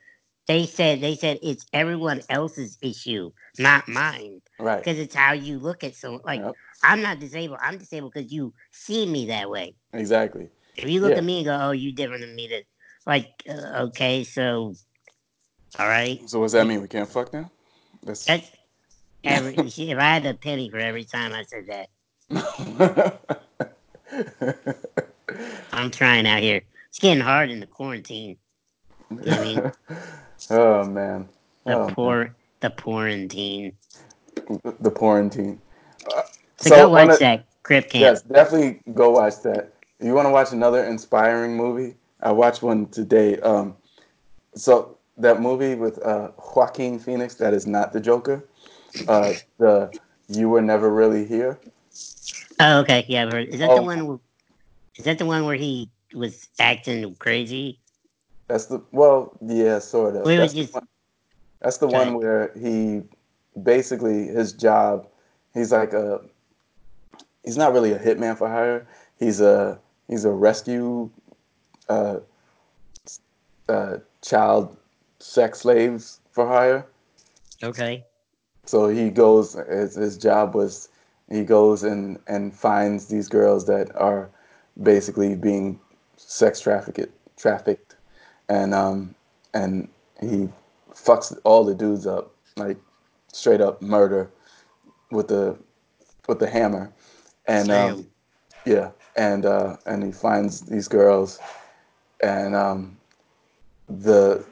They 0.46 0.66
said 0.66 1.00
they 1.00 1.14
said 1.14 1.38
it's 1.42 1.64
everyone 1.72 2.22
else's 2.28 2.76
issue, 2.82 3.30
not 3.58 3.86
mine, 3.86 4.40
right. 4.58 4.78
because 4.78 4.98
it's 4.98 5.14
how 5.14 5.32
you 5.32 5.60
look 5.60 5.84
at 5.84 5.94
someone. 5.94 6.22
Like 6.24 6.40
Yep. 6.40 6.54
I'm 6.82 7.02
not 7.02 7.20
disabled. 7.20 7.60
I'm 7.62 7.78
disabled 7.78 8.14
because 8.14 8.32
you 8.32 8.52
see 8.72 9.06
me 9.06 9.26
that 9.26 9.48
way. 9.48 9.74
Exactly. 9.92 10.48
If 10.76 10.88
you 10.88 11.02
look 11.02 11.12
Yeah. 11.12 11.18
at 11.18 11.24
me 11.24 11.36
and 11.38 11.44
go, 11.46 11.56
"Oh, 11.60 11.70
you 11.70 11.92
different 11.92 12.22
than 12.22 12.34
me," 12.34 12.48
that 12.48 12.64
like, 13.06 13.28
uh, 13.48 13.84
okay, 13.88 14.24
so, 14.24 14.74
all 15.78 15.88
right, 15.88 16.20
So 16.28 16.40
what's 16.40 16.52
that 16.52 16.66
mean? 16.66 16.80
We 16.82 16.88
can't 16.88 17.08
fuck 17.08 17.32
now? 17.32 17.50
That's 18.02 18.24
that's 18.24 18.50
every. 19.24 19.54
if 19.56 19.98
I 19.98 20.02
had 20.14 20.26
a 20.26 20.34
penny 20.34 20.68
for 20.70 20.78
every 20.78 21.04
time 21.04 21.32
I 21.32 21.44
said 21.44 21.66
that, 21.68 23.20
I'm 25.72 25.90
trying 25.90 26.26
out 26.26 26.42
here. 26.42 26.62
It's 26.88 26.98
getting 26.98 27.22
hard 27.22 27.50
in 27.50 27.60
the 27.60 27.66
quarantine. 27.66 28.36
I 29.10 29.40
mean, 29.40 29.72
oh 30.50 30.84
man. 30.84 31.28
the 31.66 31.74
Oh, 31.74 31.86
man. 31.86 31.94
poor, 31.94 32.34
the 32.60 32.70
quarantine. 32.70 33.72
The 34.80 34.90
quarantine. 34.90 35.60
So, 36.08 36.22
So, 36.58 36.76
go 36.76 36.88
watch 36.90 37.06
wanna- 37.08 37.18
that 37.18 37.46
Crip 37.62 37.90
Camp. 37.90 38.00
Yes, 38.02 38.22
definitely 38.22 38.80
go 38.94 39.10
watch 39.10 39.42
that. 39.42 39.72
You 40.00 40.14
want 40.14 40.26
to 40.26 40.30
watch 40.30 40.52
another 40.52 40.84
inspiring 40.84 41.56
movie? 41.56 41.94
I 42.22 42.32
watched 42.32 42.62
one 42.62 42.86
today. 42.86 43.38
Um, 43.40 43.76
so 44.54 44.96
that 45.18 45.40
movie 45.40 45.74
with 45.74 46.04
uh, 46.04 46.30
Joaquin 46.54 46.98
Phoenix 46.98 47.34
that 47.36 47.54
is 47.54 47.66
not 47.66 47.92
the 47.92 48.00
Joker. 48.00 48.44
Uh, 49.08 49.32
the 49.58 49.92
You 50.28 50.48
Were 50.48 50.62
Never 50.62 50.90
Really 50.90 51.24
Here. 51.24 51.58
Oh, 52.58 52.80
okay, 52.80 53.04
yeah. 53.08 53.24
I've 53.24 53.32
heard. 53.32 53.48
Is 53.48 53.60
that 53.60 53.68
the 53.68 53.80
Oh. 53.80 53.82
one? 53.82 54.06
wh- 54.06 54.98
Is 54.98 55.04
that 55.04 55.18
the 55.18 55.24
one 55.26 55.46
where 55.46 55.54
he 55.56 55.88
was 56.14 56.48
acting 56.58 57.14
crazy? 57.16 57.78
That's 58.48 58.66
the 58.66 58.82
well, 58.90 59.32
yeah, 59.40 59.78
sort 59.78 60.16
of. 60.16 60.24
We 60.24 60.36
That's 60.36 60.52
the 60.52 60.66
one, 60.66 60.88
that's 61.60 61.76
the 61.78 61.86
one 61.86 62.14
where 62.14 62.52
he 62.58 63.02
basically 63.62 64.26
his 64.26 64.52
job. 64.52 65.06
He's 65.54 65.72
like 65.72 65.92
a. 65.92 66.20
He's 67.44 67.56
not 67.56 67.72
really 67.72 67.92
a 67.92 67.98
hitman 67.98 68.36
for 68.36 68.48
hire. 68.48 68.86
He's 69.18 69.40
a 69.40 69.78
he's 70.08 70.24
a 70.24 70.30
rescue. 70.30 71.08
Uh, 71.90 72.20
uh, 73.68 73.98
child 74.22 74.76
sex 75.18 75.60
slaves 75.60 76.20
for 76.30 76.46
hire. 76.46 76.86
Okay. 77.62 78.04
So 78.64 78.88
he 78.88 79.10
goes. 79.10 79.54
His, 79.68 79.94
his 79.94 80.16
job 80.16 80.54
was 80.54 80.88
he 81.28 81.44
goes 81.44 81.82
and 81.82 82.18
and 82.26 82.54
finds 82.54 83.06
these 83.06 83.28
girls 83.28 83.66
that 83.66 83.94
are 83.96 84.30
basically 84.82 85.34
being 85.34 85.80
sex 86.16 86.60
trafficked, 86.60 87.12
trafficked, 87.36 87.96
and 88.48 88.74
um 88.74 89.14
and 89.54 89.88
he 90.20 90.48
fucks 90.92 91.36
all 91.44 91.64
the 91.64 91.74
dudes 91.74 92.06
up 92.06 92.34
like 92.56 92.76
straight 93.32 93.60
up 93.60 93.80
murder 93.80 94.30
with 95.10 95.28
the 95.28 95.56
with 96.28 96.38
the 96.38 96.48
hammer, 96.48 96.92
and 97.46 97.70
um, 97.70 98.06
yeah, 98.64 98.90
and 99.16 99.46
uh, 99.46 99.76
and 99.86 100.04
he 100.04 100.12
finds 100.12 100.60
these 100.62 100.88
girls, 100.88 101.40
and 102.22 102.54
um, 102.54 102.98
the 103.88 104.44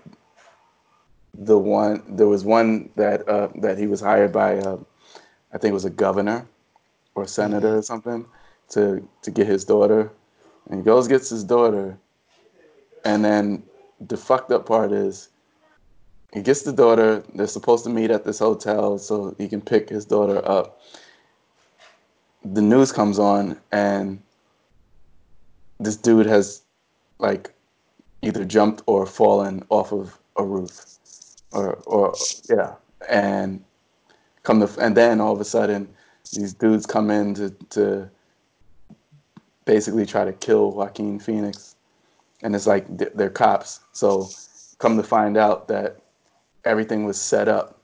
the 1.35 1.59
one 1.59 2.03
there 2.09 2.27
was 2.27 2.45
one 2.45 2.91
that 2.97 3.29
uh, 3.29 3.49
that 3.57 3.79
he 3.79 3.87
was 3.87 4.01
hired 4.01 4.33
by 4.33 4.59
uh, 4.59 4.79
I 5.53 5.59
think 5.59 5.71
it 5.71 5.75
was 5.75 5.85
a 5.85 5.91
governor 5.91 6.47
or 7.15 7.27
senator 7.27 7.79
or 7.79 7.83
something 7.83 8.27
to 8.71 9.07
to 9.23 9.31
get 9.31 9.47
his 9.47 9.65
daughter, 9.65 10.11
and 10.69 10.81
he 10.81 10.85
goes 10.85 11.09
gets 11.09 11.31
his 11.31 11.45
daughter, 11.45 11.99
and 13.05 13.25
then 13.25 13.63
the 14.01 14.17
fucked 14.17 14.51
up 14.51 14.67
part 14.67 14.93
is 14.93 15.29
he 16.33 16.43
gets 16.43 16.63
the 16.63 16.73
daughter. 16.73 17.23
They're 17.35 17.47
supposed 17.47 17.85
to 17.85 17.91
meet 17.91 18.11
at 18.11 18.25
this 18.25 18.39
hotel 18.39 18.99
so 18.99 19.35
he 19.39 19.49
can 19.49 19.61
pick 19.61 19.89
his 19.89 20.05
daughter 20.05 20.47
up. 20.49 20.81
The 22.45 22.63
news 22.63 22.93
comes 22.93 23.19
on 23.19 23.59
and 23.73 24.23
this 25.81 25.97
dude 25.97 26.27
has 26.27 26.63
like 27.19 27.53
either 28.23 28.45
jumped 28.45 28.83
or 28.87 29.07
fallen 29.07 29.65
off 29.69 29.93
of 29.93 30.19
a 30.37 30.45
roof 30.45 30.85
or 31.53 31.75
or 31.87 32.15
yeah 32.49 32.75
and 33.09 33.63
come 34.43 34.61
to 34.61 34.81
and 34.81 34.97
then 34.97 35.21
all 35.21 35.33
of 35.33 35.41
a 35.41 35.45
sudden 35.45 35.89
these 36.33 36.53
dudes 36.53 36.85
come 36.85 37.11
in 37.11 37.35
to, 37.35 37.51
to 37.71 38.11
basically 39.65 40.05
try 40.05 40.25
to 40.25 40.33
kill 40.33 40.73
Joaquin 40.73 41.19
Phoenix 41.19 41.77
and 42.43 42.55
it's 42.55 42.67
like 42.67 42.87
they're 42.89 43.31
cops. 43.31 43.81
So 43.93 44.29
come 44.79 44.97
to 44.97 45.03
find 45.03 45.37
out 45.37 45.69
that 45.69 46.01
everything 46.65 47.05
was 47.05 47.21
set 47.21 47.49
up, 47.49 47.79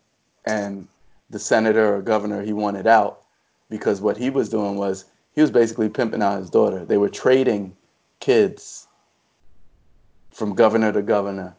and 0.46 0.86
the 1.30 1.38
senator 1.38 1.96
or 1.96 2.02
governor 2.02 2.42
he 2.42 2.52
wanted 2.52 2.86
out 2.86 3.22
because 3.70 4.00
what 4.00 4.16
he 4.16 4.30
was 4.30 4.48
doing 4.48 4.76
was 4.76 5.06
he 5.34 5.40
was 5.40 5.50
basically 5.50 5.88
pimping 5.88 6.22
out 6.22 6.38
his 6.38 6.50
daughter. 6.50 6.84
They 6.84 6.98
were 6.98 7.08
trading 7.08 7.74
kids 8.20 8.86
from 10.34 10.54
governor 10.54 10.92
to 10.92 11.00
governor. 11.00 11.54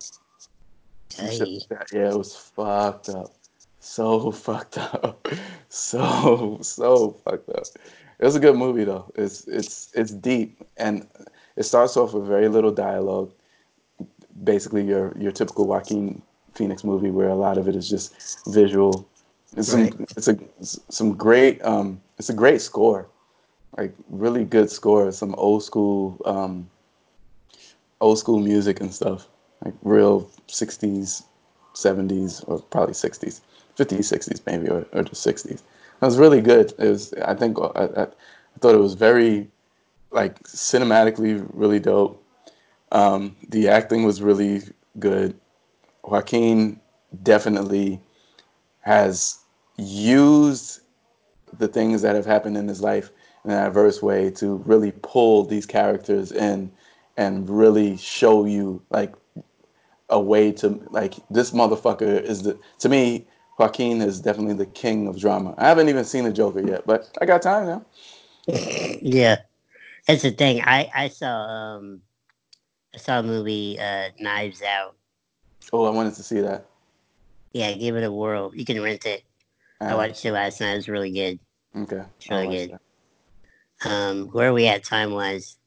Hey. 1.16 1.62
Yeah, 1.94 2.10
it 2.10 2.18
was 2.18 2.36
fucked 2.36 3.10
up. 3.10 3.34
So 3.80 4.32
fucked 4.46 4.78
up. 4.78 5.28
So 5.70 6.60
so 6.62 7.12
fucked 7.24 7.50
up. 7.50 7.66
It 8.20 8.26
was 8.26 8.36
a 8.36 8.40
good 8.40 8.56
movie 8.56 8.84
though. 8.84 9.12
It's 9.16 9.48
it's 9.48 9.92
it's 9.96 10.12
deep 10.12 10.62
and 10.78 11.08
it 11.56 11.64
starts 11.64 11.96
off 11.98 12.14
with 12.14 12.28
very 12.28 12.50
little 12.50 12.72
dialogue. 12.72 13.32
Basically 14.44 14.84
your 14.84 15.16
your 15.18 15.32
typical 15.32 15.66
Joaquin 15.68 16.22
Phoenix 16.54 16.84
movie 16.84 17.12
where 17.12 17.30
a 17.30 17.36
lot 17.36 17.58
of 17.58 17.68
it 17.68 17.76
is 17.76 17.90
just 17.90 18.46
visual. 18.48 19.08
It's 19.56 19.70
some 19.70 20.06
it's 20.18 20.28
a 20.28 20.38
some 20.90 21.14
great 21.14 21.64
um 21.64 22.02
it's 22.18 22.30
a 22.30 22.34
great 22.34 22.62
score. 22.62 23.08
Like 23.78 23.94
really 24.10 24.44
good 24.44 24.70
score. 24.70 25.12
Some 25.12 25.36
old 25.36 25.64
school 25.64 26.20
um 26.26 26.70
old 28.06 28.20
school 28.20 28.40
music 28.40 28.80
and 28.80 28.94
stuff. 28.94 29.28
Like 29.64 29.74
real 29.82 30.30
60s, 30.48 31.24
70s, 31.74 32.44
or 32.48 32.62
probably 32.62 32.94
60s, 32.94 33.42
50s, 33.78 34.06
60s 34.14 34.42
maybe, 34.46 34.70
or, 34.70 34.86
or 34.94 35.04
just 35.04 35.26
60s. 35.26 35.52
It 35.52 35.62
was 36.02 36.18
really 36.18 36.42
good. 36.42 36.74
It 36.78 36.90
was, 36.90 37.14
I 37.26 37.34
think, 37.34 37.58
I, 37.60 37.66
I, 37.66 38.04
I 38.04 38.58
thought 38.60 38.76
it 38.76 38.80
was 38.80 38.94
very, 38.94 39.50
like, 40.12 40.42
cinematically 40.44 41.46
really 41.52 41.80
dope. 41.80 42.22
Um, 42.92 43.36
the 43.50 43.70
acting 43.70 44.04
was 44.04 44.22
really 44.22 44.62
good. 45.00 45.36
Joaquin 46.04 46.80
definitely 47.24 48.00
has 48.82 49.40
used 49.78 50.82
the 51.58 51.68
things 51.68 52.02
that 52.04 52.16
have 52.16 52.26
happened 52.26 52.58
in 52.58 52.68
his 52.68 52.82
life 52.82 53.10
in 53.46 53.52
an 53.52 53.58
adverse 53.58 54.02
way 54.02 54.30
to 54.32 54.58
really 54.66 54.92
pull 55.02 55.44
these 55.44 55.66
characters 55.66 56.32
in 56.32 56.72
and 57.18 57.50
really 57.50 57.98
show 57.98 58.46
you 58.46 58.82
like 58.90 59.14
a 60.10 60.20
way 60.20 60.52
to 60.52 60.70
like 60.92 61.16
this 61.30 61.52
motherfucker 61.52 62.22
is 62.22 62.44
the 62.44 62.60
to 62.80 62.90
me 62.90 63.26
Joaquin 63.58 64.02
is 64.02 64.20
definitely 64.20 64.54
the 64.54 64.66
king 64.66 65.08
of 65.08 65.18
drama. 65.18 65.56
I 65.58 65.68
haven't 65.68 65.88
even 65.88 66.04
seen 66.04 66.26
the 66.26 66.34
Joker 66.34 66.60
yet, 66.60 66.86
but 66.86 67.10
I 67.22 67.26
got 67.26 67.42
time 67.42 67.68
now. 67.68 67.86
yeah, 69.02 69.38
that's 70.08 70.24
the 70.24 70.32
thing. 70.32 70.62
I 70.62 70.92
I 70.94 71.08
saw 71.08 71.46
um 71.46 72.02
I 72.94 72.98
saw 72.98 73.20
a 73.20 73.24
movie 73.24 73.80
uh 73.80 74.10
Knives 74.20 74.62
Out. 74.62 74.96
Oh, 75.72 75.86
I 75.86 75.90
wanted 75.90 76.16
to 76.16 76.24
see 76.24 76.42
that. 76.42 76.66
Yeah, 77.54 77.72
give 77.74 77.96
it 77.96 78.04
a 78.04 78.12
whirl. 78.12 78.52
You 78.54 78.66
can 78.66 78.82
rent 78.82 79.06
it. 79.06 79.24
I 79.80 79.94
Uh, 79.94 79.98
watched 79.98 80.26
it 80.26 80.34
last 80.34 80.60
night. 80.60 80.74
It 80.74 80.76
was 80.76 80.90
really 80.90 81.12
good. 81.12 81.40
okay, 81.76 82.04
It's 82.18 82.30
really 82.30 82.48
good. 82.48 82.78
Um, 83.86 84.28
where 84.30 84.50
are 84.50 84.54
we 84.54 84.68
at 84.68 84.84
time 84.84 85.12
wise? 85.12 85.58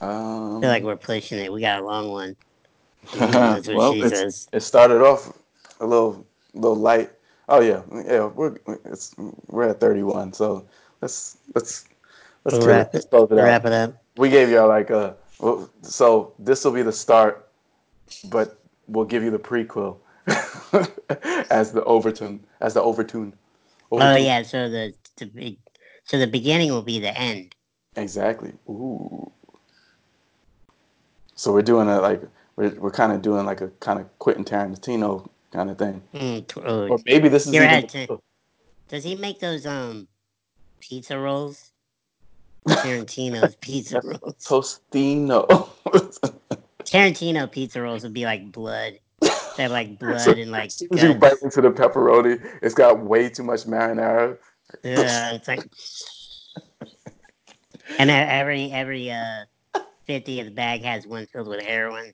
Um, 0.00 0.58
I 0.58 0.60
feel 0.60 0.70
like 0.70 0.82
we're 0.82 0.96
pushing 0.96 1.38
it. 1.38 1.52
We 1.52 1.60
got 1.60 1.80
a 1.80 1.84
long 1.84 2.10
one. 2.10 2.36
That's 3.14 3.68
what 3.68 3.76
well, 3.76 3.92
she 3.92 4.00
it's, 4.00 4.18
says. 4.18 4.48
it 4.52 4.60
started 4.60 5.02
off 5.02 5.32
a 5.80 5.86
little 5.86 6.26
little 6.54 6.76
light. 6.76 7.10
Oh 7.48 7.60
yeah, 7.60 7.82
yeah, 8.04 8.26
we're 8.26 8.56
it's 8.84 9.14
we're 9.46 9.68
at 9.68 9.80
31, 9.80 10.32
so 10.32 10.66
let's 11.00 11.38
let's 11.54 11.86
let's 12.44 12.58
We'll 12.58 12.68
it. 12.68 12.72
wrap 12.72 12.94
it. 12.94 13.04
it 13.04 13.14
out. 13.14 13.30
Wrap 13.30 13.64
it 13.64 13.72
up. 13.72 14.02
We 14.16 14.28
gave 14.28 14.50
y'all 14.50 14.68
like 14.68 14.90
a 14.90 15.16
well, 15.38 15.70
so 15.82 16.32
this 16.38 16.64
will 16.64 16.72
be 16.72 16.82
the 16.82 16.92
start, 16.92 17.48
but 18.24 18.58
we'll 18.88 19.04
give 19.04 19.22
you 19.22 19.30
the 19.30 19.38
prequel 19.38 19.98
as 21.50 21.72
the 21.72 21.84
overtone 21.84 22.40
as 22.60 22.74
the 22.74 22.82
overtune. 22.82 23.32
Oh 23.92 24.16
yeah. 24.16 24.42
So 24.42 24.68
the 24.68 24.94
the 25.18 25.56
so 26.04 26.18
the 26.18 26.26
beginning 26.26 26.70
will 26.70 26.82
be 26.82 26.98
the 26.98 27.16
end. 27.16 27.54
Exactly. 27.96 28.52
Ooh. 28.68 29.30
So 31.36 31.52
we're 31.52 31.62
doing 31.62 31.88
a 31.88 32.00
like 32.00 32.22
we're 32.56 32.70
we're 32.80 32.90
kind 32.90 33.12
of 33.12 33.22
doing 33.22 33.44
like 33.46 33.60
a 33.60 33.68
kind 33.80 34.00
of 34.00 34.18
Quentin 34.18 34.44
Tarantino 34.44 35.28
kind 35.52 35.70
of 35.70 35.78
thing, 35.78 36.02
Mm, 36.14 36.46
t- 36.46 36.60
oh, 36.64 36.88
or 36.88 36.98
maybe 37.06 37.28
this 37.28 37.46
is 37.46 37.54
even 37.54 37.68
at 37.68 37.88
to- 37.90 38.20
does 38.88 39.04
he 39.04 39.14
make 39.14 39.38
those 39.38 39.66
um 39.66 40.08
pizza 40.80 41.18
rolls? 41.18 41.70
Tarantino's 42.66 43.54
pizza 43.60 44.00
rolls. 44.02 44.34
Tostino. 44.44 45.68
Tarantino 46.84 47.50
pizza 47.50 47.82
rolls 47.82 48.02
would 48.02 48.14
be 48.14 48.24
like 48.24 48.50
blood. 48.50 48.98
They 49.20 49.62
have 49.62 49.72
like 49.72 49.98
blood 49.98 50.38
and 50.38 50.50
like 50.50 50.66
as 50.66 50.80
you 50.80 51.14
bite 51.14 51.42
into 51.42 51.60
the 51.60 51.70
pepperoni, 51.70 52.42
it's 52.62 52.74
got 52.74 53.04
way 53.04 53.28
too 53.28 53.42
much 53.42 53.64
marinara. 53.64 54.38
Yeah, 54.82 55.32
it's 55.32 55.48
like, 55.48 55.64
and 57.98 58.10
every 58.10 58.72
every 58.72 59.10
uh 59.10 59.44
fiftieth 60.06 60.54
bag 60.54 60.82
has 60.82 61.06
one 61.06 61.26
filled 61.26 61.48
with 61.48 61.62
heroin. 61.62 62.12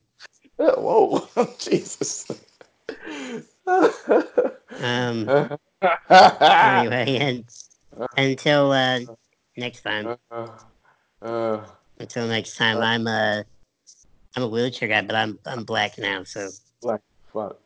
Whoa, 0.56 1.28
Jesus. 1.58 2.30
Um. 4.78 5.50
Anyway, 6.10 7.16
and 7.18 7.44
until 8.16 8.70
uh 8.70 9.00
next 9.56 9.82
time. 9.82 10.16
Uh, 11.20 11.64
Until 11.98 12.26
next 12.26 12.56
time, 12.56 12.78
I'm 12.78 13.06
uh 13.06 13.42
I'm 14.36 14.42
a 14.42 14.48
wheelchair 14.48 14.88
guy, 14.88 15.02
but 15.02 15.16
I'm 15.16 15.38
I'm 15.46 15.64
black 15.64 15.98
now, 15.98 16.22
so 16.24 16.50
black 16.80 17.00
fuck. 17.32 17.58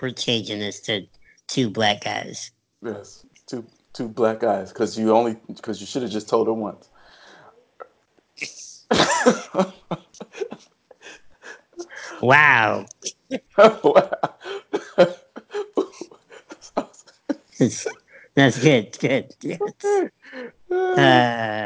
we're 0.00 0.10
changing 0.10 0.58
this 0.58 0.80
to 0.80 1.06
two 1.46 1.70
black 1.70 2.04
guys. 2.04 2.50
Yes, 2.82 3.24
two 3.46 3.64
two 3.92 4.08
black 4.08 4.40
guys, 4.40 4.72
Because 4.72 4.98
you 4.98 5.12
only 5.12 5.36
because 5.48 5.80
you 5.80 5.86
should 5.86 6.02
have 6.02 6.10
just 6.10 6.28
told 6.28 6.46
her 6.46 6.52
once. 6.52 6.88
Wow, 12.20 12.86
that's, 13.56 13.84
good. 18.62 18.96
good, 18.98 19.34
good. 19.40 19.60
Uh, 20.70 20.74